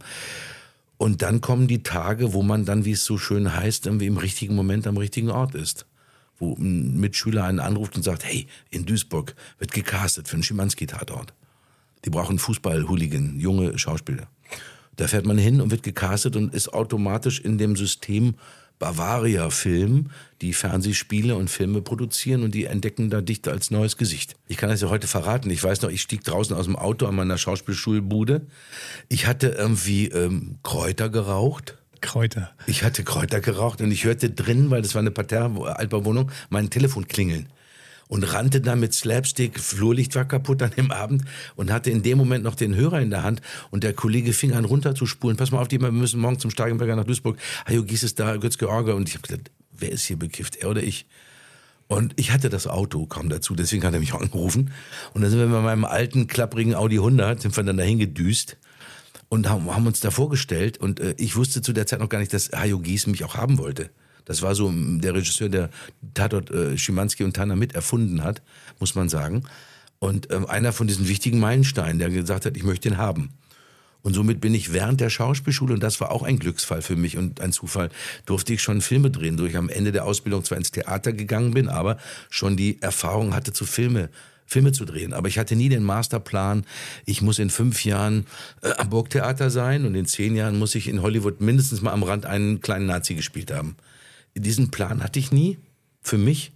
Und 0.97 1.21
dann 1.21 1.39
kommen 1.39 1.69
die 1.69 1.83
Tage, 1.83 2.33
wo 2.33 2.43
man 2.43 2.65
dann, 2.65 2.83
wie 2.83 2.91
es 2.91 3.05
so 3.05 3.17
schön 3.17 3.55
heißt, 3.55 3.85
irgendwie 3.85 4.07
im 4.07 4.17
richtigen 4.17 4.55
Moment 4.55 4.87
am 4.87 4.97
richtigen 4.97 5.29
Ort 5.29 5.55
ist. 5.55 5.85
Wo 6.37 6.53
ein 6.53 6.99
Mitschüler 6.99 7.45
einen 7.45 7.61
anruft 7.61 7.95
und 7.95 8.03
sagt, 8.03 8.25
hey, 8.25 8.47
in 8.71 8.85
Duisburg 8.85 9.35
wird 9.57 9.71
gecastet 9.71 10.27
für 10.27 10.33
einen 10.33 10.43
Schimanski-Tatort. 10.43 11.33
Die 12.03 12.09
brauchen 12.09 12.39
Fußball-Hooligan, 12.39 13.39
junge 13.39 13.79
Schauspieler. 13.79 14.27
Da 14.95 15.07
fährt 15.07 15.25
man 15.25 15.37
hin 15.37 15.61
und 15.61 15.71
wird 15.71 15.83
gecastet 15.83 16.35
und 16.35 16.53
ist 16.53 16.73
automatisch 16.73 17.39
in 17.39 17.57
dem 17.57 17.75
System 17.75 18.35
Bavaria 18.77 19.49
Film, 19.51 20.09
die 20.41 20.51
Fernsehspiele 20.51 21.35
und 21.35 21.49
Filme 21.49 21.81
produzieren 21.81 22.43
und 22.43 22.53
die 22.53 22.65
entdecken 22.65 23.09
da 23.09 23.21
Dichter 23.21 23.51
als 23.51 23.71
neues 23.71 23.95
Gesicht. 23.95 24.35
Ich 24.47 24.57
kann 24.57 24.69
das 24.69 24.81
ja 24.81 24.89
heute 24.89 25.07
verraten. 25.07 25.49
Ich 25.49 25.63
weiß 25.63 25.81
noch, 25.81 25.89
ich 25.89 26.01
stieg 26.01 26.23
draußen 26.25 26.55
aus 26.55 26.65
dem 26.65 26.75
Auto 26.75 27.05
an 27.05 27.15
meiner 27.15 27.37
Schauspielschulbude. 27.37 28.41
Ich 29.07 29.27
hatte 29.27 29.47
irgendwie 29.47 30.07
ähm, 30.07 30.57
Kräuter 30.61 31.09
geraucht. 31.09 31.77
Kräuter. 32.01 32.51
Ich 32.67 32.83
hatte 32.83 33.03
Kräuter 33.03 33.39
geraucht 33.39 33.81
und 33.81 33.91
ich 33.91 34.03
hörte 34.03 34.29
drin, 34.29 34.69
weil 34.71 34.81
das 34.81 34.93
war 34.93 34.99
eine 34.99 35.11
Parterre-Altbauwohnung, 35.11 36.29
mein 36.49 36.69
Telefon 36.69 37.07
klingeln 37.07 37.47
und 38.07 38.23
rannte 38.23 38.61
dann 38.61 38.79
mit 38.79 38.93
Slapstick, 38.93 39.59
Flurlicht 39.59 40.15
war 40.15 40.25
kaputt 40.25 40.61
an 40.61 40.71
dem 40.71 40.91
Abend 40.91 41.23
und 41.55 41.71
hatte 41.71 41.89
in 41.89 42.03
dem 42.03 42.17
Moment 42.17 42.43
noch 42.43 42.55
den 42.55 42.75
Hörer 42.75 43.01
in 43.01 43.09
der 43.09 43.23
Hand 43.23 43.41
und 43.71 43.83
der 43.83 43.93
Kollege 43.93 44.33
fing 44.33 44.53
an 44.53 44.65
runterzuspulen. 44.65 45.37
Pass 45.37 45.51
mal 45.51 45.59
auf, 45.59 45.67
die, 45.67 45.81
wir 45.81 45.91
müssen 45.91 46.19
morgen 46.19 46.39
zum 46.39 46.51
Starkenberger 46.51 46.95
nach 46.95 47.05
Duisburg. 47.05 47.37
Hajo 47.67 47.83
Gies 47.83 48.03
ist 48.03 48.19
da, 48.19 48.37
Götz-George. 48.37 48.95
Und 48.95 49.09
ich 49.09 49.15
habe 49.15 49.27
gesagt, 49.27 49.51
wer 49.71 49.91
ist 49.91 50.05
hier 50.05 50.17
bekifft, 50.17 50.57
er 50.57 50.69
oder 50.69 50.83
ich? 50.83 51.07
Und 51.87 52.13
ich 52.15 52.31
hatte 52.31 52.49
das 52.49 52.67
Auto 52.67 53.05
kaum 53.05 53.29
dazu, 53.29 53.53
deswegen 53.55 53.83
hat 53.83 53.93
er 53.93 53.99
mich 53.99 54.13
auch 54.13 54.21
angerufen. 54.21 54.71
Und 55.13 55.21
dann 55.21 55.29
sind 55.29 55.39
wir 55.39 55.47
bei 55.47 55.61
meinem 55.61 55.85
alten, 55.85 56.27
klapprigen 56.27 56.75
Audi 56.75 56.97
100, 56.97 57.41
sind 57.41 57.55
wir 57.55 57.63
dann 57.63 57.77
dahin 57.77 57.99
gedüst 57.99 58.57
und 59.29 59.49
haben, 59.49 59.73
haben 59.73 59.87
uns 59.87 59.99
da 59.99 60.11
vorgestellt. 60.11 60.77
Und 60.77 60.99
äh, 60.99 61.15
ich 61.17 61.35
wusste 61.35 61.61
zu 61.61 61.73
der 61.73 61.87
Zeit 61.87 61.99
noch 61.99 62.09
gar 62.09 62.19
nicht, 62.19 62.33
dass 62.33 62.51
Hajo 62.51 62.79
Gies 62.79 63.07
mich 63.07 63.23
auch 63.23 63.35
haben 63.35 63.57
wollte. 63.57 63.89
Das 64.25 64.41
war 64.41 64.55
so 64.55 64.71
der 64.73 65.13
Regisseur, 65.13 65.49
der 65.49 65.69
Tatort 66.13 66.51
äh, 66.51 66.77
Schimanski 66.77 67.23
und 67.23 67.35
Tanner 67.35 67.55
mit 67.55 67.73
erfunden 67.73 68.23
hat, 68.23 68.41
muss 68.79 68.95
man 68.95 69.07
sagen. 69.07 69.43
Und 69.99 70.31
ähm, 70.31 70.45
einer 70.47 70.73
von 70.73 70.87
diesen 70.87 71.07
wichtigen 71.07 71.39
Meilensteinen, 71.39 71.99
der 71.99 72.09
gesagt 72.09 72.45
hat, 72.45 72.57
ich 72.57 72.63
möchte 72.63 72.89
ihn 72.89 72.97
haben. 72.97 73.29
Und 74.01 74.13
somit 74.13 74.39
bin 74.39 74.53
ich 74.53 74.71
während 74.71 75.01
der 75.01 75.09
Schauspielschule, 75.09 75.73
und 75.73 75.81
das 75.81 75.99
war 75.99 76.11
auch 76.11 76.21
ein 76.21 76.37
Glücksfall 76.37 76.83
für 76.83 76.95
mich 76.95 77.17
und 77.17 77.41
ein 77.41 77.51
Zufall, 77.51 77.89
durfte 78.27 78.53
ich 78.53 78.61
schon 78.61 78.81
Filme 78.81 79.09
drehen, 79.09 79.35
so 79.35 79.45
ich 79.45 79.57
am 79.57 79.67
Ende 79.67 79.91
der 79.91 80.05
Ausbildung 80.05 80.43
zwar 80.43 80.59
ins 80.59 80.69
Theater 80.69 81.11
gegangen 81.11 81.55
bin, 81.55 81.69
aber 81.69 81.97
schon 82.29 82.55
die 82.55 82.79
Erfahrung 82.83 83.33
hatte 83.33 83.51
zu 83.51 83.65
Filme. 83.65 84.09
Filme 84.45 84.73
zu 84.73 84.85
drehen. 84.85 85.13
Aber 85.13 85.27
ich 85.27 85.39
hatte 85.39 85.55
nie 85.55 85.69
den 85.69 85.83
Masterplan, 85.83 86.65
ich 87.05 87.23
muss 87.23 87.39
in 87.39 87.49
fünf 87.49 87.83
Jahren 87.83 88.27
äh, 88.61 88.73
am 88.77 88.91
Burgtheater 88.91 89.49
sein 89.49 89.85
und 89.85 89.95
in 89.95 90.05
zehn 90.05 90.35
Jahren 90.35 90.59
muss 90.59 90.75
ich 90.75 90.87
in 90.87 91.01
Hollywood 91.01 91.41
mindestens 91.41 91.81
mal 91.81 91.91
am 91.91 92.03
Rand 92.03 92.27
einen 92.27 92.61
kleinen 92.61 92.85
Nazi 92.85 93.15
gespielt 93.15 93.51
haben 93.51 93.75
diesen 94.35 94.71
Plan 94.71 95.03
hatte 95.03 95.19
ich 95.19 95.31
nie 95.31 95.57
für 96.01 96.17
mich, 96.17 96.51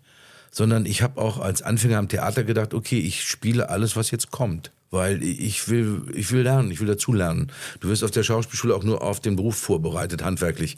sondern 0.52 0.86
ich 0.86 1.02
habe 1.02 1.22
auch 1.22 1.40
als 1.40 1.62
Anfänger 1.62 1.98
am 1.98 2.10
Theater 2.10 2.44
gedacht, 2.44 2.74
okay, 2.74 3.00
ich 3.00 3.24
spiele 3.24 3.70
alles, 3.70 3.96
was 3.96 4.12
jetzt 4.12 4.32
kommt. 4.32 4.72
Weil 4.92 5.22
ich 5.22 5.70
will, 5.70 6.02
ich 6.16 6.32
will 6.32 6.42
lernen, 6.42 6.72
ich 6.72 6.80
will 6.80 6.88
dazulernen. 6.88 7.52
Du 7.80 7.90
wirst 7.90 8.04
auf 8.04 8.10
der 8.10 8.24
Schauspielschule 8.24 8.76
auch 8.76 8.84
nur 8.84 9.04
auf 9.04 9.20
den 9.20 9.36
Beruf 9.36 9.56
vorbereitet, 9.56 10.24
handwerklich. 10.24 10.78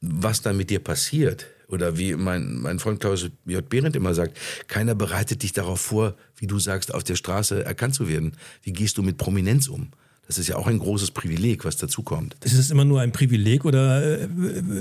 Was 0.00 0.42
dann 0.42 0.56
mit 0.56 0.70
dir 0.70 0.80
passiert, 0.80 1.46
oder 1.68 1.98
wie 1.98 2.14
mein, 2.14 2.58
mein 2.60 2.78
Freund 2.78 3.00
Klaus 3.00 3.28
J. 3.44 3.68
Behrendt 3.68 3.94
immer 3.94 4.14
sagt, 4.14 4.36
keiner 4.66 4.94
bereitet 4.94 5.42
dich 5.42 5.52
darauf 5.52 5.80
vor, 5.80 6.16
wie 6.36 6.46
du 6.46 6.58
sagst, 6.58 6.94
auf 6.94 7.04
der 7.04 7.14
Straße 7.14 7.64
erkannt 7.64 7.94
zu 7.94 8.08
werden. 8.08 8.32
Wie 8.62 8.72
gehst 8.72 8.98
du 8.98 9.02
mit 9.02 9.18
Prominenz 9.18 9.68
um? 9.68 9.90
Das 10.28 10.36
ist 10.36 10.46
ja 10.46 10.56
auch 10.56 10.66
ein 10.66 10.78
großes 10.78 11.12
Privileg, 11.12 11.64
was 11.64 11.78
dazu 11.78 12.02
kommt. 12.02 12.36
Ist 12.44 12.52
es 12.52 12.70
immer 12.70 12.84
nur 12.84 13.00
ein 13.00 13.12
Privileg 13.12 13.64
oder 13.64 14.20
äh, 14.20 14.28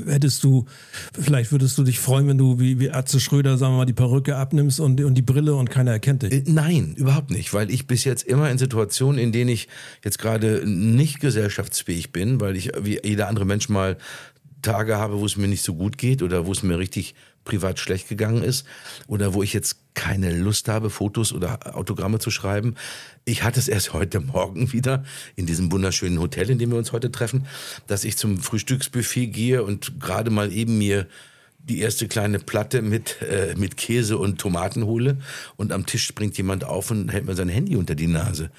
hättest 0.08 0.44
du, 0.44 0.66
vielleicht 1.14 1.54
würdest 1.54 1.78
du 1.78 1.84
dich 1.84 2.00
freuen, 2.00 2.28
wenn 2.28 2.38
du 2.38 2.60
wie, 2.60 2.82
wie 2.82 2.92
Atze 2.92 3.22
Schröder, 3.22 3.58
sagen 3.58 3.74
wir 3.74 3.78
mal, 3.78 3.86
die 3.86 3.94
Perücke 3.94 4.36
abnimmst 4.36 4.82
und, 4.82 5.00
und 5.00 5.16
die 5.16 5.22
Brille 5.22 5.56
und 5.56 5.70
keiner 5.70 5.92
erkennt 5.92 6.24
dich? 6.24 6.34
Äh, 6.34 6.44
nein, 6.48 6.96
überhaupt 6.98 7.32
nicht, 7.32 7.54
weil 7.54 7.72
ich 7.72 7.88
bis 7.88 8.04
jetzt 8.04 8.24
immer 8.24 8.52
in 8.52 8.58
Situationen, 8.58 9.20
in 9.20 9.32
denen 9.32 9.50
ich 9.50 9.70
jetzt 10.04 10.20
gerade 10.20 10.64
nicht 10.66 11.22
gesellschaftsfähig 11.22 12.12
bin, 12.12 12.42
weil 12.42 12.58
ich 12.58 12.72
wie 12.82 13.00
jeder 13.02 13.30
andere 13.30 13.46
Mensch 13.46 13.70
mal 13.70 13.98
Tage 14.62 14.98
habe, 14.98 15.22
wo 15.22 15.26
es 15.26 15.38
mir 15.38 15.48
nicht 15.48 15.64
so 15.64 15.76
gut 15.76 15.98
geht 15.98 16.24
oder 16.24 16.46
wo 16.46 16.52
es 16.52 16.62
mir 16.62 16.78
richtig 16.78 17.16
privat 17.46 17.80
schlecht 17.80 18.10
gegangen 18.10 18.44
ist 18.44 18.66
oder 19.08 19.34
wo 19.34 19.42
ich 19.42 19.54
jetzt 19.54 19.87
keine 19.98 20.32
Lust 20.32 20.70
habe, 20.70 20.92
Fotos 20.92 21.34
oder 21.34 21.76
Autogramme 21.76 22.20
zu 22.20 22.30
schreiben. 22.30 22.76
Ich 23.26 23.42
hatte 23.42 23.60
es 23.60 23.68
erst 23.68 23.94
heute 23.94 24.20
Morgen 24.20 24.72
wieder 24.72 25.04
in 25.36 25.48
diesem 25.48 25.72
wunderschönen 25.72 26.20
Hotel, 26.20 26.52
in 26.52 26.60
dem 26.60 26.70
wir 26.70 26.78
uns 26.78 26.92
heute 26.92 27.12
treffen, 27.12 27.48
dass 27.88 28.04
ich 28.04 28.16
zum 28.16 28.38
Frühstücksbuffet 28.38 29.28
gehe 29.34 29.64
und 29.64 30.00
gerade 30.00 30.30
mal 30.30 30.54
eben 30.54 30.78
mir 30.78 31.08
die 31.58 31.80
erste 31.80 32.08
kleine 32.08 32.38
Platte 32.38 32.84
mit, 32.84 33.24
äh, 33.24 33.56
mit 33.58 33.76
Käse 33.76 34.20
und 34.20 34.40
Tomaten 34.40 34.86
hole 34.86 35.18
und 35.56 35.72
am 35.72 35.88
Tisch 35.88 36.06
springt 36.06 36.38
jemand 36.38 36.64
auf 36.64 36.92
und 36.92 37.10
hält 37.10 37.26
mir 37.26 37.36
sein 37.36 37.50
Handy 37.50 37.76
unter 37.76 37.96
die 37.96 38.08
Nase. 38.08 38.52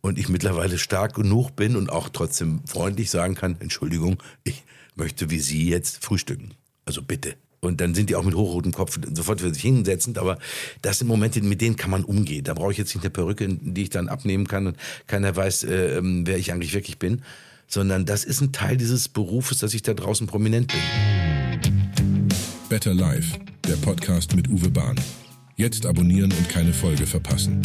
Und 0.00 0.18
ich 0.18 0.30
mittlerweile 0.30 0.78
stark 0.78 1.14
genug 1.14 1.54
bin 1.54 1.76
und 1.76 1.90
auch 1.90 2.08
trotzdem 2.08 2.62
freundlich 2.66 3.10
sagen 3.10 3.34
kann, 3.34 3.56
Entschuldigung, 3.60 4.22
ich 4.42 4.64
möchte 4.94 5.28
wie 5.28 5.38
Sie 5.38 5.68
jetzt 5.68 6.02
frühstücken. 6.02 6.54
Also 6.86 7.02
bitte. 7.02 7.36
Und 7.60 7.80
dann 7.80 7.94
sind 7.94 8.08
die 8.10 8.16
auch 8.16 8.24
mit 8.24 8.34
hochrotem 8.34 8.72
Kopf 8.72 8.98
sofort 9.12 9.40
für 9.40 9.52
sich 9.52 9.62
hinsetzend. 9.62 10.18
Aber 10.18 10.38
das 10.82 10.98
sind 10.98 11.08
Momente, 11.08 11.42
mit 11.42 11.60
denen 11.60 11.76
kann 11.76 11.90
man 11.90 12.04
umgehen. 12.04 12.44
Da 12.44 12.54
brauche 12.54 12.72
ich 12.72 12.78
jetzt 12.78 12.94
nicht 12.94 13.04
eine 13.04 13.10
Perücke, 13.10 13.48
die 13.48 13.82
ich 13.82 13.90
dann 13.90 14.08
abnehmen 14.08 14.46
kann 14.46 14.68
und 14.68 14.76
keiner 15.06 15.34
weiß, 15.34 15.64
äh, 15.64 15.98
ähm, 15.98 16.26
wer 16.26 16.38
ich 16.38 16.52
eigentlich 16.52 16.74
wirklich 16.74 16.98
bin. 16.98 17.22
Sondern 17.66 18.06
das 18.06 18.24
ist 18.24 18.40
ein 18.40 18.52
Teil 18.52 18.76
dieses 18.76 19.08
Berufes, 19.08 19.58
dass 19.58 19.74
ich 19.74 19.82
da 19.82 19.92
draußen 19.92 20.26
prominent 20.26 20.72
bin. 20.72 20.80
Better 22.68 22.94
Life, 22.94 23.38
der 23.66 23.76
Podcast 23.76 24.34
mit 24.36 24.48
Uwe 24.48 24.70
Bahn. 24.70 24.96
Jetzt 25.56 25.84
abonnieren 25.84 26.32
und 26.32 26.48
keine 26.48 26.72
Folge 26.72 27.06
verpassen. 27.06 27.60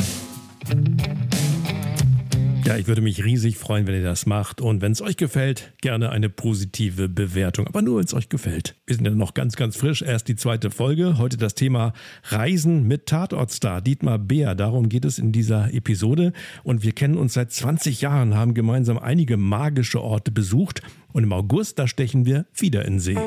Ja, 2.66 2.78
ich 2.78 2.88
würde 2.88 3.02
mich 3.02 3.26
riesig 3.26 3.58
freuen, 3.58 3.88
wenn 3.88 3.96
ihr 3.96 4.04
das 4.04 4.26
macht. 4.26 4.62
Und 4.62 4.82
wenn 4.82 4.94
es 4.94 5.02
euch 5.02 5.18
gefällt, 5.18 5.74
gerne 5.82 6.12
eine 6.12 6.30
positive 6.30 7.10
Bewertung. 7.10 7.68
Aber 7.68 7.82
nur, 7.82 7.98
wenn 7.98 8.06
es 8.06 8.14
euch 8.14 8.30
gefällt. 8.30 8.76
Wir 8.88 8.96
sind 8.96 9.04
ja 9.06 9.12
noch 9.12 9.34
ganz, 9.34 9.58
ganz 9.58 9.76
frisch. 9.76 10.02
Erst 10.02 10.30
die 10.30 10.38
zweite 10.38 10.72
Folge. 10.72 11.18
Heute 11.18 11.36
das 11.36 11.56
Thema 11.56 11.92
Reisen 12.30 12.88
mit 12.88 13.08
Tatortstar 13.08 13.82
Dietmar 13.82 14.18
Beer. 14.18 14.56
Darum 14.56 14.88
geht 14.88 15.04
es 15.04 15.20
in 15.20 15.34
dieser 15.34 15.74
Episode. 15.74 16.32
Und 16.64 16.84
wir 16.84 16.94
kennen 16.94 17.18
uns 17.18 17.34
seit 17.34 17.52
20 17.52 18.00
Jahren, 18.00 18.36
haben 18.36 18.54
gemeinsam 18.54 18.98
einige 18.98 19.36
magische 19.36 20.02
Orte 20.02 20.32
besucht. 20.32 20.82
Und 21.12 21.24
im 21.24 21.34
August, 21.34 21.80
da 21.80 21.88
stechen 21.88 22.26
wir 22.26 22.46
wieder 22.56 22.86
in 22.86 23.00
See. 23.02 23.18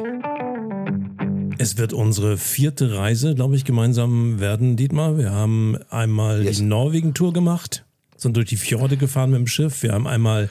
Es 1.59 1.79
wird 1.79 1.93
unsere 1.95 2.37
vierte 2.37 2.97
Reise, 2.97 3.35
glaube 3.35 3.57
ich, 3.57 3.65
gemeinsam 3.65 4.41
werden, 4.41 4.77
Dietmar. 4.77 5.17
Wir 5.17 5.31
haben 5.31 5.77
einmal 5.89 6.45
Yes. 6.45 6.59
die 6.59 6.65
Norwegen-Tour 6.65 7.33
gemacht, 7.33 7.86
sind 8.17 8.37
durch 8.37 8.47
die 8.49 8.57
Fjorde 8.57 8.97
gefahren 8.97 9.31
mit 9.31 9.39
dem 9.39 9.47
Schiff. 9.47 9.83
Wir 9.83 9.93
haben 9.93 10.07
einmal 10.07 10.49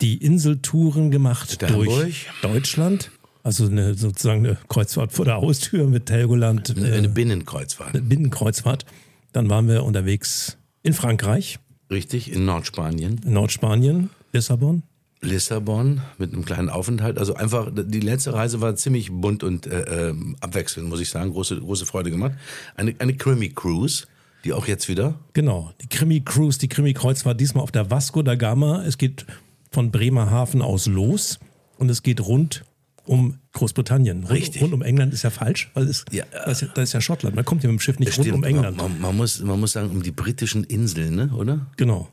die 0.00 0.16
Inseltouren 0.16 1.10
gemacht 1.10 1.52
Sternburg. 1.52 1.86
durch 1.86 2.26
Deutschland. 2.42 3.10
Also 3.42 3.66
eine, 3.66 3.94
sozusagen 3.94 4.44
eine 4.46 4.58
Kreuzfahrt 4.68 5.12
vor 5.12 5.24
der 5.24 5.36
Haustür 5.36 5.86
mit 5.86 6.10
Helgoland, 6.10 6.76
Eine, 6.76 6.90
äh, 6.90 6.98
eine 6.98 7.08
Binnenkreuzfahrt. 7.08 7.94
eine 7.94 8.02
Binnenkreuzfahrt. 8.02 8.84
Dann 9.32 9.48
waren 9.48 9.68
wir 9.68 9.84
unterwegs 9.84 10.58
in 10.82 10.92
Frankreich, 10.92 11.58
Richtig, 11.90 12.30
in 12.32 12.44
Nordspanien. 12.44 13.20
in 13.24 13.32
Nordspanien, 13.32 14.10
Lissabon. 14.32 14.82
Lissabon 15.20 16.00
mit 16.18 16.32
einem 16.32 16.44
kleinen 16.44 16.68
Aufenthalt. 16.68 17.18
Also 17.18 17.34
einfach, 17.34 17.70
die 17.74 18.00
letzte 18.00 18.32
Reise 18.34 18.60
war 18.60 18.76
ziemlich 18.76 19.10
bunt 19.10 19.42
und 19.42 19.66
äh, 19.66 20.10
äh, 20.10 20.14
abwechselnd, 20.40 20.88
muss 20.88 21.00
ich 21.00 21.08
sagen. 21.08 21.32
Große, 21.32 21.58
große 21.58 21.86
Freude 21.86 22.10
gemacht. 22.10 22.32
Eine, 22.76 22.94
eine 22.98 23.14
Crimi 23.16 23.48
Cruise, 23.48 24.06
die 24.44 24.52
auch 24.52 24.66
jetzt 24.66 24.88
wieder. 24.88 25.18
Genau, 25.32 25.72
die 25.80 25.88
Krimi-Cruise, 25.88 26.58
die 26.58 26.68
Krimi-Kreuzfahrt 26.68 27.40
diesmal 27.40 27.62
auf 27.62 27.72
der 27.72 27.90
Vasco 27.90 28.22
da 28.22 28.34
Gama. 28.34 28.82
Es 28.84 28.98
geht 28.98 29.26
von 29.70 29.90
Bremerhaven 29.90 30.62
aus 30.62 30.86
los 30.86 31.38
und 31.76 31.90
es 31.90 32.02
geht 32.02 32.20
rund 32.20 32.64
um 33.04 33.38
Großbritannien. 33.52 34.20
Rund, 34.24 34.30
Richtig. 34.30 34.62
Rund 34.62 34.74
um 34.74 34.82
England 34.82 35.14
ist 35.14 35.22
ja 35.22 35.30
falsch, 35.30 35.70
weil 35.74 35.88
es, 35.88 36.04
Ja, 36.12 36.24
da, 36.30 36.50
ist 36.50 36.62
ja, 36.62 36.68
da 36.74 36.82
ist 36.82 36.92
ja 36.92 37.00
Schottland. 37.00 37.34
Man 37.34 37.44
kommt 37.44 37.62
ja 37.62 37.68
mit 37.68 37.78
dem 37.78 37.80
Schiff 37.80 37.98
nicht 37.98 38.16
rund 38.18 38.32
um 38.32 38.44
England. 38.44 38.76
Man, 38.76 39.00
man, 39.00 39.16
muss, 39.16 39.40
man 39.40 39.58
muss 39.58 39.72
sagen, 39.72 39.90
um 39.90 40.02
die 40.02 40.10
britischen 40.10 40.64
Inseln, 40.64 41.16
ne, 41.16 41.30
oder? 41.34 41.66
Genau. 41.76 42.08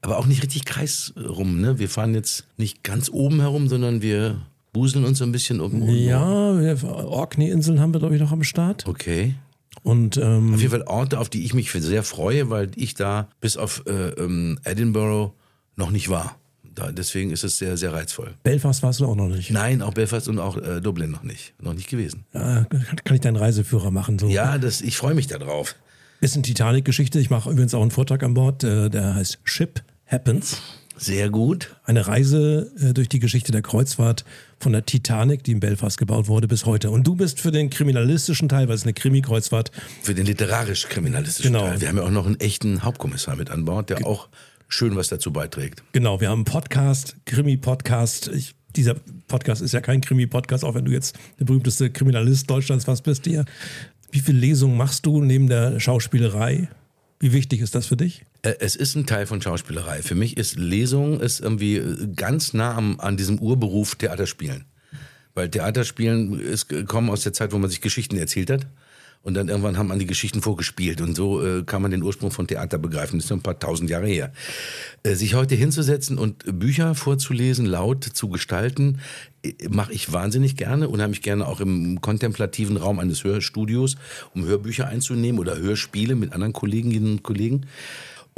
Aber 0.00 0.18
auch 0.18 0.26
nicht 0.26 0.42
richtig 0.42 0.64
kreisrum, 0.64 1.60
ne? 1.60 1.78
Wir 1.78 1.88
fahren 1.88 2.14
jetzt 2.14 2.46
nicht 2.56 2.84
ganz 2.84 3.10
oben 3.10 3.40
herum, 3.40 3.68
sondern 3.68 4.00
wir 4.00 4.40
buseln 4.72 5.04
uns 5.04 5.18
so 5.18 5.24
ein 5.24 5.32
bisschen 5.32 5.60
um. 5.60 5.82
um 5.82 5.88
Ja, 5.88 6.24
Orkney-Inseln 6.24 7.80
haben 7.80 7.92
wir, 7.92 7.98
glaube 7.98 8.14
ich, 8.14 8.20
noch 8.20 8.32
am 8.32 8.44
Start. 8.44 8.86
Okay. 8.86 9.34
Und 9.82 10.16
ähm, 10.16 10.54
Auf 10.54 10.60
jeden 10.60 10.70
Fall 10.70 10.82
Orte, 10.82 11.18
auf 11.18 11.28
die 11.28 11.44
ich 11.44 11.54
mich 11.54 11.70
sehr 11.72 12.02
freue, 12.02 12.50
weil 12.50 12.70
ich 12.76 12.94
da 12.94 13.28
bis 13.40 13.56
auf 13.56 13.84
äh, 13.86 14.10
ähm, 14.10 14.58
Edinburgh 14.64 15.32
noch 15.76 15.90
nicht 15.90 16.08
war. 16.08 16.36
Da, 16.74 16.92
deswegen 16.92 17.30
ist 17.30 17.42
es 17.42 17.58
sehr, 17.58 17.76
sehr 17.76 17.92
reizvoll. 17.92 18.34
Belfast 18.44 18.82
warst 18.82 19.00
du 19.00 19.06
auch 19.06 19.16
noch 19.16 19.28
nicht. 19.28 19.50
Nein, 19.50 19.82
auch 19.82 19.94
Belfast 19.94 20.28
und 20.28 20.38
auch 20.38 20.56
äh, 20.56 20.80
Dublin 20.80 21.10
noch 21.10 21.24
nicht. 21.24 21.54
Noch 21.60 21.74
nicht 21.74 21.88
gewesen. 21.88 22.24
Ja, 22.32 22.64
kann, 23.04 23.16
ich 23.16 23.20
deinen 23.20 23.36
Reiseführer 23.36 23.90
machen? 23.90 24.18
So. 24.18 24.28
Ja, 24.28 24.58
das, 24.58 24.80
ich 24.80 24.96
freue 24.96 25.14
mich 25.14 25.26
da 25.26 25.38
drauf. 25.38 25.74
Bisschen 26.20 26.42
Titanic-Geschichte. 26.42 27.18
Ich 27.18 27.30
mache 27.30 27.50
übrigens 27.50 27.74
auch 27.74 27.82
einen 27.82 27.90
Vortrag 27.90 28.22
an 28.22 28.34
Bord, 28.34 28.62
äh, 28.62 28.90
der 28.90 29.14
heißt 29.14 29.40
Ship 29.44 29.82
Happens. 30.06 30.60
Sehr 30.98 31.30
gut. 31.30 31.76
Eine 31.84 32.06
Reise 32.06 32.70
äh, 32.80 32.92
durch 32.92 33.08
die 33.08 33.18
Geschichte 33.20 33.52
der 33.52 33.62
Kreuzfahrt 33.62 34.24
von 34.58 34.72
der 34.72 34.84
Titanic, 34.84 35.44
die 35.44 35.52
in 35.52 35.60
Belfast 35.60 35.96
gebaut 35.98 36.26
wurde, 36.28 36.48
bis 36.48 36.66
heute. 36.66 36.90
Und 36.90 37.06
du 37.06 37.14
bist 37.14 37.40
für 37.40 37.52
den 37.52 37.70
kriminalistischen 37.70 38.48
Teil, 38.48 38.68
weil 38.68 38.74
es 38.74 38.82
eine 38.82 38.92
Krimi-Kreuzfahrt 38.94 39.70
Für 40.02 40.14
den 40.14 40.26
literarisch-kriminalistischen 40.26 41.52
Genau. 41.52 41.66
Teil. 41.66 41.80
Wir 41.80 41.88
haben 41.88 41.96
ja 41.98 42.02
auch 42.02 42.10
noch 42.10 42.26
einen 42.26 42.40
echten 42.40 42.82
Hauptkommissar 42.82 43.36
mit 43.36 43.50
an 43.50 43.64
Bord, 43.64 43.90
der 43.90 44.06
auch 44.06 44.28
schön 44.68 44.96
was 44.96 45.08
dazu 45.08 45.32
beiträgt. 45.32 45.82
Genau, 45.92 46.20
wir 46.20 46.28
haben 46.30 46.40
einen 46.40 46.44
Podcast, 46.44 47.16
Krimi-Podcast. 47.26 48.30
Dieser 48.76 48.94
Podcast 49.28 49.62
ist 49.62 49.72
ja 49.72 49.80
kein 49.80 50.00
Krimi-Podcast, 50.00 50.64
auch 50.64 50.74
wenn 50.74 50.84
du 50.84 50.92
jetzt 50.92 51.16
der 51.38 51.44
berühmteste 51.46 51.90
Kriminalist 51.90 52.50
Deutschlands 52.50 52.84
fast 52.84 53.04
bist 53.04 53.24
hier. 53.24 53.44
Wie 54.10 54.20
viele 54.20 54.38
Lesungen 54.38 54.76
machst 54.76 55.06
du 55.06 55.22
neben 55.22 55.48
der 55.48 55.80
Schauspielerei? 55.80 56.68
Wie 57.20 57.32
wichtig 57.32 57.60
ist 57.60 57.74
das 57.74 57.86
für 57.86 57.96
dich? 57.96 58.24
Äh, 58.42 58.54
Es 58.60 58.76
ist 58.76 58.94
ein 58.94 59.06
Teil 59.06 59.26
von 59.26 59.40
Schauspielerei. 59.40 60.02
Für 60.02 60.14
mich 60.14 60.36
ist 60.36 60.56
Lesung 60.56 61.20
ist 61.20 61.40
irgendwie 61.40 61.76
äh, 61.76 62.08
ganz 62.14 62.52
nah 62.52 62.74
am, 62.74 63.00
an 63.00 63.16
diesem 63.16 63.38
Urberuf 63.38 63.94
Theaterspielen. 63.96 64.64
Weil 65.34 65.50
Theaterspielen 65.50 66.40
ist 66.40 66.68
gekommen 66.68 67.10
aus 67.10 67.22
der 67.22 67.32
Zeit, 67.32 67.52
wo 67.52 67.58
man 67.58 67.70
sich 67.70 67.80
Geschichten 67.80 68.16
erzählt 68.16 68.50
hat. 68.50 68.66
Und 69.22 69.34
dann 69.34 69.48
irgendwann 69.48 69.76
haben 69.76 69.88
man 69.88 69.98
die 69.98 70.06
Geschichten 70.06 70.42
vorgespielt. 70.42 71.00
Und 71.00 71.16
so 71.16 71.44
äh, 71.44 71.62
kann 71.64 71.82
man 71.82 71.90
den 71.90 72.02
Ursprung 72.02 72.30
von 72.30 72.46
Theater 72.46 72.78
begreifen. 72.78 73.18
Das 73.18 73.24
ist 73.24 73.30
noch 73.30 73.38
ein 73.38 73.42
paar 73.42 73.58
tausend 73.58 73.90
Jahre 73.90 74.06
her. 74.06 74.32
Äh, 75.02 75.14
sich 75.14 75.34
heute 75.34 75.54
hinzusetzen 75.54 76.18
und 76.18 76.44
Bücher 76.58 76.94
vorzulesen, 76.94 77.66
laut 77.66 78.04
zu 78.04 78.28
gestalten, 78.28 79.00
äh, 79.42 79.52
mache 79.68 79.92
ich 79.92 80.12
wahnsinnig 80.12 80.56
gerne. 80.56 80.88
Unheimlich 80.88 81.20
gerne 81.20 81.46
auch 81.46 81.60
im 81.60 82.00
kontemplativen 82.00 82.76
Raum 82.76 83.00
eines 83.00 83.24
Hörstudios, 83.24 83.96
um 84.34 84.46
Hörbücher 84.46 84.86
einzunehmen 84.86 85.40
oder 85.40 85.58
Hörspiele 85.58 86.14
mit 86.14 86.32
anderen 86.32 86.52
Kolleginnen 86.52 87.12
und 87.12 87.22
Kollegen. 87.24 87.66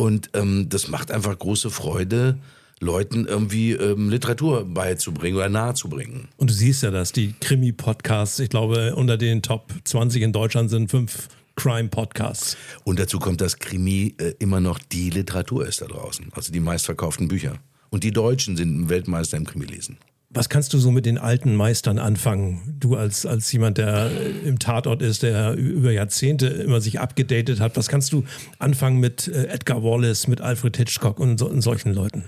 Und 0.01 0.31
ähm, 0.33 0.71
das 0.71 0.89
macht 0.89 1.11
einfach 1.11 1.39
große 1.39 1.69
Freude, 1.69 2.39
Leuten 2.81 3.27
irgendwie 3.27 3.73
ähm, 3.73 4.09
Literatur 4.09 4.65
beizubringen 4.65 5.37
oder 5.37 5.51
nahezubringen. 5.51 6.29
Und 6.39 6.49
du 6.49 6.55
siehst 6.55 6.83
ja, 6.83 6.91
dass 6.91 7.13
die 7.13 7.35
Krimi-Podcasts, 7.39 8.39
ich 8.39 8.49
glaube, 8.49 8.95
unter 8.97 9.19
den 9.19 9.43
Top 9.43 9.75
20 9.85 10.23
in 10.23 10.33
Deutschland 10.33 10.71
sind 10.71 10.91
fünf 10.91 11.29
Crime-Podcasts. 11.57 12.57
Und 12.85 12.99
dazu 12.99 13.19
kommt, 13.19 13.43
dass 13.43 13.59
Krimi 13.59 14.15
äh, 14.17 14.33
immer 14.39 14.61
noch 14.61 14.79
die 14.79 15.11
Literatur 15.11 15.67
ist 15.67 15.83
da 15.83 15.87
draußen. 15.87 16.29
Also 16.33 16.51
die 16.51 16.61
meistverkauften 16.61 17.29
Bücher. 17.29 17.59
Und 17.91 18.03
die 18.03 18.11
Deutschen 18.11 18.57
sind 18.57 18.89
Weltmeister 18.89 19.37
im 19.37 19.45
Krimi-Lesen. 19.45 19.99
Was 20.33 20.49
kannst 20.49 20.73
du 20.73 20.79
so 20.79 20.93
mit 20.93 21.07
den 21.07 21.19
alten 21.19 21.57
Meistern 21.57 21.99
anfangen? 21.99 22.77
Du 22.79 22.95
als, 22.95 23.27
als 23.27 23.51
jemand, 23.51 23.79
der 23.79 24.13
im 24.45 24.61
Tatort 24.61 25.03
ist, 25.03 25.25
der 25.25 25.55
über 25.55 25.91
Jahrzehnte 25.91 26.47
immer 26.47 26.81
sich 26.81 27.01
abgedatet 27.01 27.59
hat. 27.59 27.77
Was 27.77 27.89
kannst 27.89 28.13
du 28.13 28.25
anfangen 28.61 29.01
mit 29.01 29.27
äh, 29.27 29.47
Edgar 29.47 29.83
Wallace, 29.83 30.29
mit 30.29 30.41
Alfred 30.41 30.77
Hitchcock 30.77 31.19
und, 31.19 31.39
so, 31.39 31.49
und 31.49 31.63
solchen 31.63 31.93
Leuten? 31.93 32.27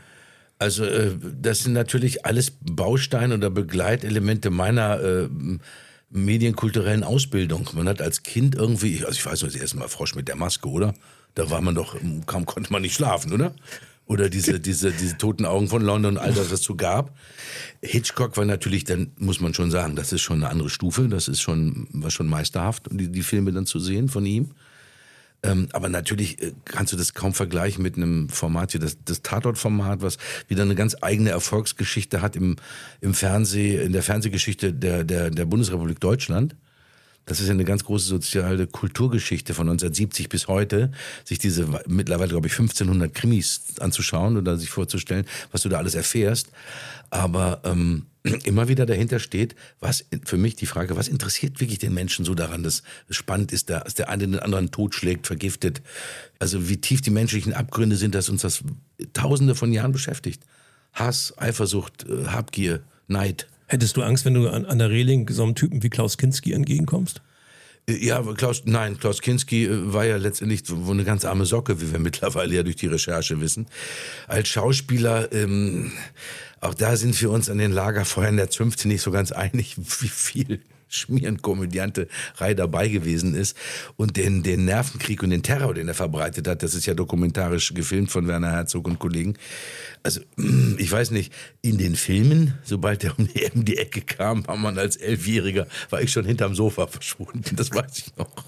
Also 0.59 0.85
äh, 0.85 1.13
das 1.41 1.61
sind 1.61 1.75
natürlich 1.75 2.27
alles 2.27 2.51
Bausteine 2.51 3.35
oder 3.35 3.51
Begleitelemente 3.51 4.51
meiner 4.51 5.01
äh, 5.01 5.29
medienkulturellen 6.11 7.05
Ausbildung. 7.05 7.69
Man 7.75 7.89
hat 7.89 8.03
als 8.03 8.25
Kind 8.25 8.57
irgendwie, 8.57 9.05
also 9.05 9.13
ich 9.13 9.25
weiß 9.25 9.43
noch, 9.43 9.49
das 9.49 9.61
erste 9.61 9.77
Mal 9.77 9.89
Frosch 9.89 10.17
mit 10.17 10.27
der 10.27 10.37
Maske, 10.37 10.69
oder? 10.69 10.93
Da 11.37 11.51
war 11.51 11.61
man 11.61 11.77
doch, 11.77 11.97
kaum 12.27 12.47
konnte 12.47 12.73
man 12.73 12.83
nicht 12.83 12.95
schlafen, 12.95 13.33
oder? 13.33 13.55
Oder 14.07 14.29
diese, 14.29 14.61
diese, 14.61 14.91
diese 14.91 15.17
toten 15.17 15.47
Augen 15.47 15.69
von 15.69 15.83
London, 15.83 16.19
all 16.19 16.31
das, 16.31 16.39
was 16.39 16.45
es 16.45 16.51
dazu 16.61 16.77
gab. 16.77 17.17
Hitchcock 17.81 18.37
war 18.37 18.45
natürlich, 18.45 18.85
dann 18.85 19.13
muss 19.17 19.41
man 19.41 19.55
schon 19.55 19.71
sagen, 19.71 19.97
das 19.97 20.13
ist 20.13 20.23
schon 20.23 20.43
eine 20.43 20.51
andere 20.51 20.71
Stufe, 20.71 21.09
das 21.09 21.29
ist 21.29 21.41
schon, 21.41 21.87
war 21.93 22.11
schon 22.11 22.27
meisterhaft, 22.27 22.89
die, 22.91 23.09
die 23.09 23.23
Filme 23.23 23.53
dann 23.53 23.65
zu 23.65 23.79
sehen 23.79 24.09
von 24.09 24.27
ihm. 24.27 24.51
Ähm, 25.45 25.69
aber 25.73 25.89
natürlich 25.89 26.41
äh, 26.41 26.53
kannst 26.65 26.93
du 26.93 26.97
das 26.97 27.15
kaum 27.15 27.35
vergleichen 27.35 27.83
mit 27.83 27.97
einem 27.97 28.29
Format 28.29 28.73
hier, 28.73 28.81
das, 28.81 28.99
das 29.05 29.23
Tatort-Format, 29.23 30.01
was 30.03 30.19
wieder 30.47 30.63
eine 30.63 30.77
ganz 30.77 30.97
eigene 31.01 31.31
Erfolgsgeschichte 31.31 32.23
hat 32.23 32.37
im, 32.37 32.57
im 33.01 33.15
Fernseh, 33.15 33.83
in 33.83 33.93
der 33.93 34.03
Fernsehgeschichte 34.03 34.73
der, 34.73 35.05
der, 35.05 35.31
der 35.31 35.45
Bundesrepublik 35.47 35.99
Deutschland. 35.99 36.55
Das 37.25 37.41
ist 37.41 37.47
ja 37.47 37.53
eine 37.53 37.65
ganz 37.65 37.85
große 37.85 38.07
soziale 38.07 38.67
Kulturgeschichte 38.67 39.55
von 39.55 39.69
1970 39.69 40.29
bis 40.29 40.49
heute, 40.49 40.91
sich 41.25 41.39
diese 41.39 41.69
mittlerweile, 41.87 42.31
glaube 42.31 42.49
ich, 42.49 42.53
1500 42.53 43.15
Krimis 43.15 43.63
anzuschauen 43.79 44.37
oder 44.37 44.57
sich 44.57 44.71
vorzustellen, 44.71 45.25
was 45.53 45.63
du 45.63 45.69
da 45.69 45.79
alles 45.79 45.95
erfährst. 45.95 46.49
Aber 47.11 47.61
ähm, 47.65 48.07
immer 48.45 48.69
wieder 48.69 48.87
dahinter 48.87 49.21
steht, 49.21 49.55
was 49.79 50.05
für 50.25 50.37
mich 50.37 50.57
die 50.57 50.67
Frage, 50.67 50.97
was 50.97 51.09
interessiert 51.09 51.61
wirklich 51.61 51.79
den 51.79 51.95
Menschen 51.95 52.25
so 52.25 52.35
daran, 52.35 52.63
dass 52.63 52.83
es 53.09 53.17
spannend 53.17 53.53
ist, 53.53 53.71
dass 53.71 53.95
der 53.95 54.09
eine 54.09 54.27
den 54.27 54.41
anderen 54.41 54.71
totschlägt, 54.71 55.27
vergiftet. 55.27 55.81
Also 56.39 56.69
wie 56.69 56.79
tief 56.79 57.03
die 57.03 57.11
menschlichen 57.11 57.53
Abgründe 57.53 57.97
sind, 57.97 58.15
dass 58.15 58.29
uns 58.29 58.43
das 58.43 58.65
tausende 59.13 59.55
von 59.55 59.73
Jahren 59.73 59.93
beschäftigt. 59.93 60.43
Hass, 60.93 61.35
Eifersucht, 61.39 62.05
äh, 62.09 62.27
Habgier, 62.27 62.83
Neid. 63.07 63.47
Hättest 63.73 63.97
du 63.97 64.03
Angst, 64.03 64.27
wenn 64.27 64.35
du 64.35 64.51
an, 64.51 64.67
an 64.67 64.79
der 64.79 64.91
Reling 64.91 65.27
so 65.31 65.43
einem 65.43 65.55
Typen 65.55 65.83
wie 65.83 65.89
Klaus 65.89 66.19
Kinski 66.19 66.53
entgegenkommst? 66.53 67.23
Äh, 67.89 68.05
Ja, 68.05 68.23
Klaus, 68.35 68.65
nein, 68.67 68.99
Klaus 68.99 69.23
Kinski 69.23 69.65
äh, 69.65 69.95
war 69.95 70.05
ja 70.05 70.19
letztendlich 70.19 70.61
so 70.67 70.77
eine 70.91 71.05
ganz 71.05 71.25
arme 71.25 71.47
Socke, 71.47 71.81
wie 71.81 71.91
wir 71.91 71.99
mittlerweile 71.99 72.55
ja 72.55 72.63
durch 72.63 72.77
die 72.77 72.89
Recherche 72.89 73.41
wissen. 73.41 73.67
Als 74.29 74.49
Schauspieler, 74.49 75.33
ähm, 75.33 75.91
auch 76.61 76.75
da 76.75 76.97
sind 76.97 77.19
wir 77.23 77.31
uns 77.31 77.49
an 77.49 77.57
den 77.57 77.73
Lagerfeuern 77.73 78.37
der 78.37 78.51
Zünfte 78.51 78.89
nicht 78.89 79.01
so 79.01 79.11
ganz 79.11 79.33
einig, 79.33 79.79
wie 80.01 80.09
viel 80.09 80.61
Schmierenkomödianterei 80.95 82.55
dabei 82.55 82.89
gewesen 82.89 83.35
ist. 83.35 83.57
Und 83.97 84.17
den, 84.17 84.43
den 84.43 84.65
Nervenkrieg 84.65 85.23
und 85.23 85.31
den 85.31 85.43
Terror, 85.43 85.75
den 85.75 85.89
er 85.89 85.95
verbreitet 85.95 86.47
hat, 86.49 86.63
das 86.63 86.75
ist 86.75 86.87
ja 86.87 86.95
dokumentarisch 86.95 87.75
gefilmt 87.75 88.11
von 88.11 88.29
Werner 88.29 88.53
Herzog 88.53 88.87
und 88.87 88.99
Kollegen. 88.99 89.35
Also, 90.03 90.21
ich 90.79 90.91
weiß 90.91 91.11
nicht, 91.11 91.33
in 91.61 91.79
den 91.79 91.97
Filmen, 91.97 92.55
sobald 92.63 93.05
er 93.05 93.19
um 93.19 93.29
die 93.65 93.79
Ecke 93.79 94.01
kam, 94.01 94.47
war 94.47 94.57
man 94.57 94.79
als 94.79 94.97
Elfjähriger, 94.97 95.67
war 95.91 96.03
ich 96.03 96.13
schon 96.13 96.25
hinterm 96.25 96.55
Sofa 96.55 96.87
verschwunden. 96.87 97.57
Das 97.57 97.73
weiß 97.73 97.99
ich 97.99 98.17
noch. 98.17 98.45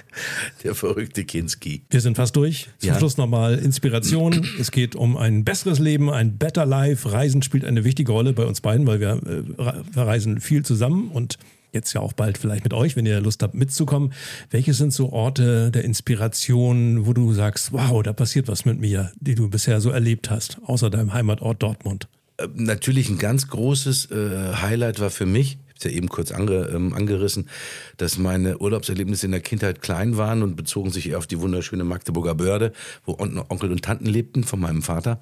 Der 0.64 0.74
verrückte 0.74 1.24
Kinski. 1.24 1.82
Wir 1.90 2.00
sind 2.00 2.16
fast 2.16 2.36
durch. 2.36 2.68
Zum 2.78 2.88
Ja. 2.90 2.98
Schluss 2.98 3.16
nochmal 3.16 3.58
Inspiration. 3.58 4.46
es 4.60 4.70
geht 4.70 4.94
um 4.94 5.16
ein 5.16 5.44
besseres 5.44 5.78
Leben, 5.78 6.10
ein 6.10 6.36
Better 6.38 6.66
Life. 6.66 7.10
Reisen 7.12 7.42
spielt 7.42 7.64
eine 7.64 7.84
wichtige 7.84 8.12
Rolle 8.12 8.32
bei 8.32 8.44
uns 8.44 8.60
beiden, 8.60 8.86
weil 8.86 9.00
wir, 9.00 9.20
äh, 9.24 9.98
reisen 10.00 10.40
viel 10.40 10.64
zusammen 10.64 11.08
und 11.10 11.38
jetzt 11.72 11.92
ja 11.94 12.00
auch 12.02 12.12
bald 12.12 12.36
vielleicht 12.36 12.64
mit 12.64 12.74
euch, 12.74 12.96
wenn 12.96 13.06
ihr 13.06 13.20
Lust 13.20 13.42
habt 13.42 13.54
mitzukommen. 13.54 14.12
Welche 14.50 14.74
sind 14.74 14.92
so 14.92 15.10
Orte 15.10 15.70
der 15.70 15.84
Inspiration, 15.84 17.06
wo 17.06 17.12
du 17.14 17.32
sagst, 17.32 17.72
wow, 17.72 18.02
da 18.02 18.12
passiert 18.12 18.48
was 18.48 18.64
mit 18.64 18.78
mir, 18.78 19.10
die 19.20 19.34
du 19.34 19.48
bisher 19.48 19.80
so 19.80 19.90
erlebt 19.90 20.30
hast, 20.30 20.58
außer 20.66 20.90
deinem 20.90 21.14
Heimatort 21.14 21.62
Dortmund? 21.62 22.08
Äh, 22.36 22.48
Natürlich 22.54 23.08
ein 23.08 23.18
ganz 23.18 23.48
großes 23.48 24.10
äh, 24.10 24.54
Highlight 24.60 25.00
war 25.00 25.10
für 25.10 25.26
mich, 25.26 25.58
ja 25.84 25.90
eben 25.90 26.08
kurz 26.08 26.32
ange, 26.32 26.70
ähm, 26.72 26.92
angerissen, 26.92 27.48
dass 27.96 28.18
meine 28.18 28.58
Urlaubserlebnisse 28.58 29.26
in 29.26 29.32
der 29.32 29.40
Kindheit 29.40 29.82
klein 29.82 30.16
waren 30.16 30.42
und 30.42 30.56
bezogen 30.56 30.90
sich 30.90 31.10
eher 31.10 31.18
auf 31.18 31.26
die 31.26 31.40
wunderschöne 31.40 31.84
Magdeburger 31.84 32.34
Börde, 32.34 32.72
wo 33.04 33.16
On 33.18 33.38
Onkel 33.48 33.70
und 33.70 33.82
Tanten 33.82 34.06
lebten 34.06 34.44
von 34.44 34.60
meinem 34.60 34.82
Vater. 34.82 35.20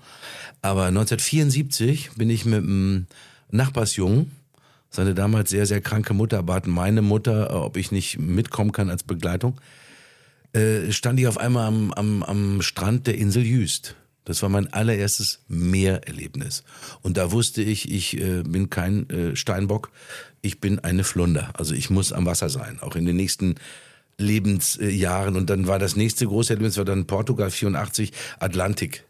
Aber 0.62 0.86
1974 0.86 2.10
bin 2.16 2.30
ich 2.30 2.44
mit 2.44 2.62
einem 2.62 3.06
Nachbarsjungen, 3.50 4.30
seine 4.90 5.14
damals 5.14 5.50
sehr, 5.50 5.66
sehr 5.66 5.80
kranke 5.80 6.14
Mutter 6.14 6.42
bat 6.42 6.66
meine 6.66 7.02
Mutter, 7.02 7.50
äh, 7.50 7.54
ob 7.54 7.76
ich 7.76 7.92
nicht 7.92 8.18
mitkommen 8.18 8.72
kann 8.72 8.90
als 8.90 9.02
Begleitung, 9.02 9.60
äh, 10.52 10.90
stand 10.90 11.20
ich 11.20 11.28
auf 11.28 11.38
einmal 11.38 11.68
am, 11.68 11.92
am, 11.92 12.22
am 12.22 12.62
Strand 12.62 13.06
der 13.06 13.16
Insel 13.16 13.44
Jüst. 13.44 13.94
Das 14.24 14.42
war 14.42 14.48
mein 14.48 14.72
allererstes 14.72 15.40
Meererlebnis. 15.48 16.62
Und 17.02 17.16
da 17.16 17.32
wusste 17.32 17.62
ich, 17.62 17.90
ich 17.90 18.20
äh, 18.20 18.42
bin 18.42 18.68
kein 18.68 19.08
äh, 19.10 19.36
Steinbock, 19.36 19.90
ich 20.42 20.60
bin 20.60 20.78
eine 20.78 21.04
Flunder. 21.04 21.50
Also 21.54 21.74
ich 21.74 21.90
muss 21.90 22.12
am 22.12 22.26
Wasser 22.26 22.48
sein, 22.48 22.78
auch 22.80 22.96
in 22.96 23.06
den 23.06 23.16
nächsten 23.16 23.56
Lebensjahren. 24.18 25.36
Und 25.36 25.50
dann 25.50 25.66
war 25.66 25.78
das 25.78 25.96
nächste 25.96 26.26
große 26.26 26.52
Erlebnis, 26.52 26.76
war 26.76 26.84
dann 26.84 27.06
Portugal 27.06 27.50
84, 27.50 28.12
Atlantik. 28.38 29.04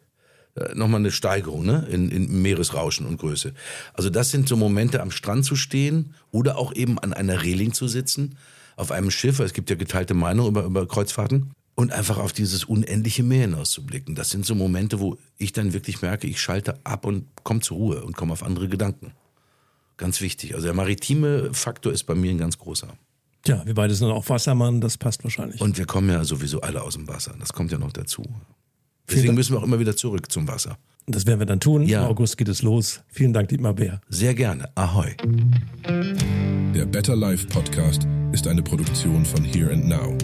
Äh, 0.55 0.75
Nochmal 0.75 1.01
eine 1.01 1.12
Steigerung 1.12 1.64
ne? 1.64 1.87
in, 1.90 2.11
in 2.11 2.43
Meeresrauschen 2.43 3.07
und 3.07 3.19
Größe. 3.19 3.55
Also 3.95 4.11
das 4.11 4.31
sind 4.31 4.49
so 4.49 4.57
Momente, 4.57 5.01
am 5.01 5.11
Strand 5.11 5.45
zu 5.45 5.57
stehen 5.57 6.14
oder 6.31 6.59
auch 6.59 6.75
eben 6.75 6.99
an 6.99 7.12
einer 7.12 7.43
Reling 7.43 7.73
zu 7.73 7.88
sitzen, 7.88 8.37
auf 8.77 8.93
einem 8.93 9.11
Schiff, 9.11 9.40
es 9.40 9.53
gibt 9.53 9.69
ja 9.69 9.77
geteilte 9.77 10.14
Meinung 10.14 10.49
über, 10.49 10.64
über 10.64 10.88
Kreuzfahrten, 10.88 11.53
und 11.81 11.93
einfach 11.93 12.19
auf 12.19 12.33
dieses 12.33 12.64
unendliche 12.64 13.23
Meer 13.23 13.43
hinauszublicken. 13.43 14.14
Das 14.14 14.29
sind 14.29 14.45
so 14.45 14.55
Momente, 14.55 15.01
wo 15.01 15.16
ich 15.38 15.53
dann 15.53 15.73
wirklich 15.73 16.03
merke, 16.03 16.27
ich 16.27 16.38
schalte 16.38 16.79
ab 16.85 17.07
und 17.07 17.27
komme 17.43 17.61
zur 17.61 17.79
Ruhe 17.79 18.05
und 18.05 18.16
komme 18.16 18.35
auf 18.35 18.43
andere 18.43 18.69
Gedanken. 18.69 19.12
Ganz 20.01 20.23
wichtig. 20.23 20.55
Also 20.55 20.67
der 20.67 20.75
maritime 20.75 21.53
Faktor 21.53 21.93
ist 21.93 22.05
bei 22.05 22.15
mir 22.15 22.31
ein 22.31 22.39
ganz 22.39 22.57
großer. 22.57 22.89
Tja, 23.43 23.61
wir 23.67 23.75
beide 23.75 23.95
sind 23.95 24.09
auch 24.09 24.27
Wassermann, 24.31 24.81
das 24.81 24.97
passt 24.97 25.23
wahrscheinlich. 25.25 25.61
Und 25.61 25.77
wir 25.77 25.85
kommen 25.85 26.09
ja 26.09 26.25
sowieso 26.25 26.63
alle 26.63 26.81
aus 26.83 26.95
dem 26.95 27.07
Wasser. 27.07 27.35
Das 27.39 27.53
kommt 27.53 27.71
ja 27.71 27.77
noch 27.77 27.93
dazu. 27.93 28.23
Deswegen 29.11 29.35
müssen 29.35 29.53
wir 29.53 29.59
auch 29.59 29.65
immer 29.65 29.79
wieder 29.79 29.95
zurück 29.95 30.33
zum 30.33 30.49
Wasser. 30.49 30.79
das 31.07 31.27
werden 31.27 31.41
wir 31.41 31.47
dann 31.47 31.61
tun. 31.61 31.85
Ja. 31.85 32.05
Im 32.05 32.09
August 32.09 32.39
geht 32.39 32.49
es 32.49 32.63
los. 32.63 33.03
Vielen 33.09 33.35
Dank, 33.35 33.51
Dietmar 33.51 33.75
Bär. 33.75 34.01
Sehr 34.09 34.35
gerne. 34.35 34.71
Ahoi. 34.75 35.15
Der 36.75 36.87
Better 36.87 37.17
Life 37.17 37.47
Podcast 37.49 38.07
ist 38.33 38.47
eine 38.47 38.63
Produktion 38.63 39.27
von 39.27 39.45
Here 39.45 39.71
and 39.71 39.87
Now. 39.87 40.17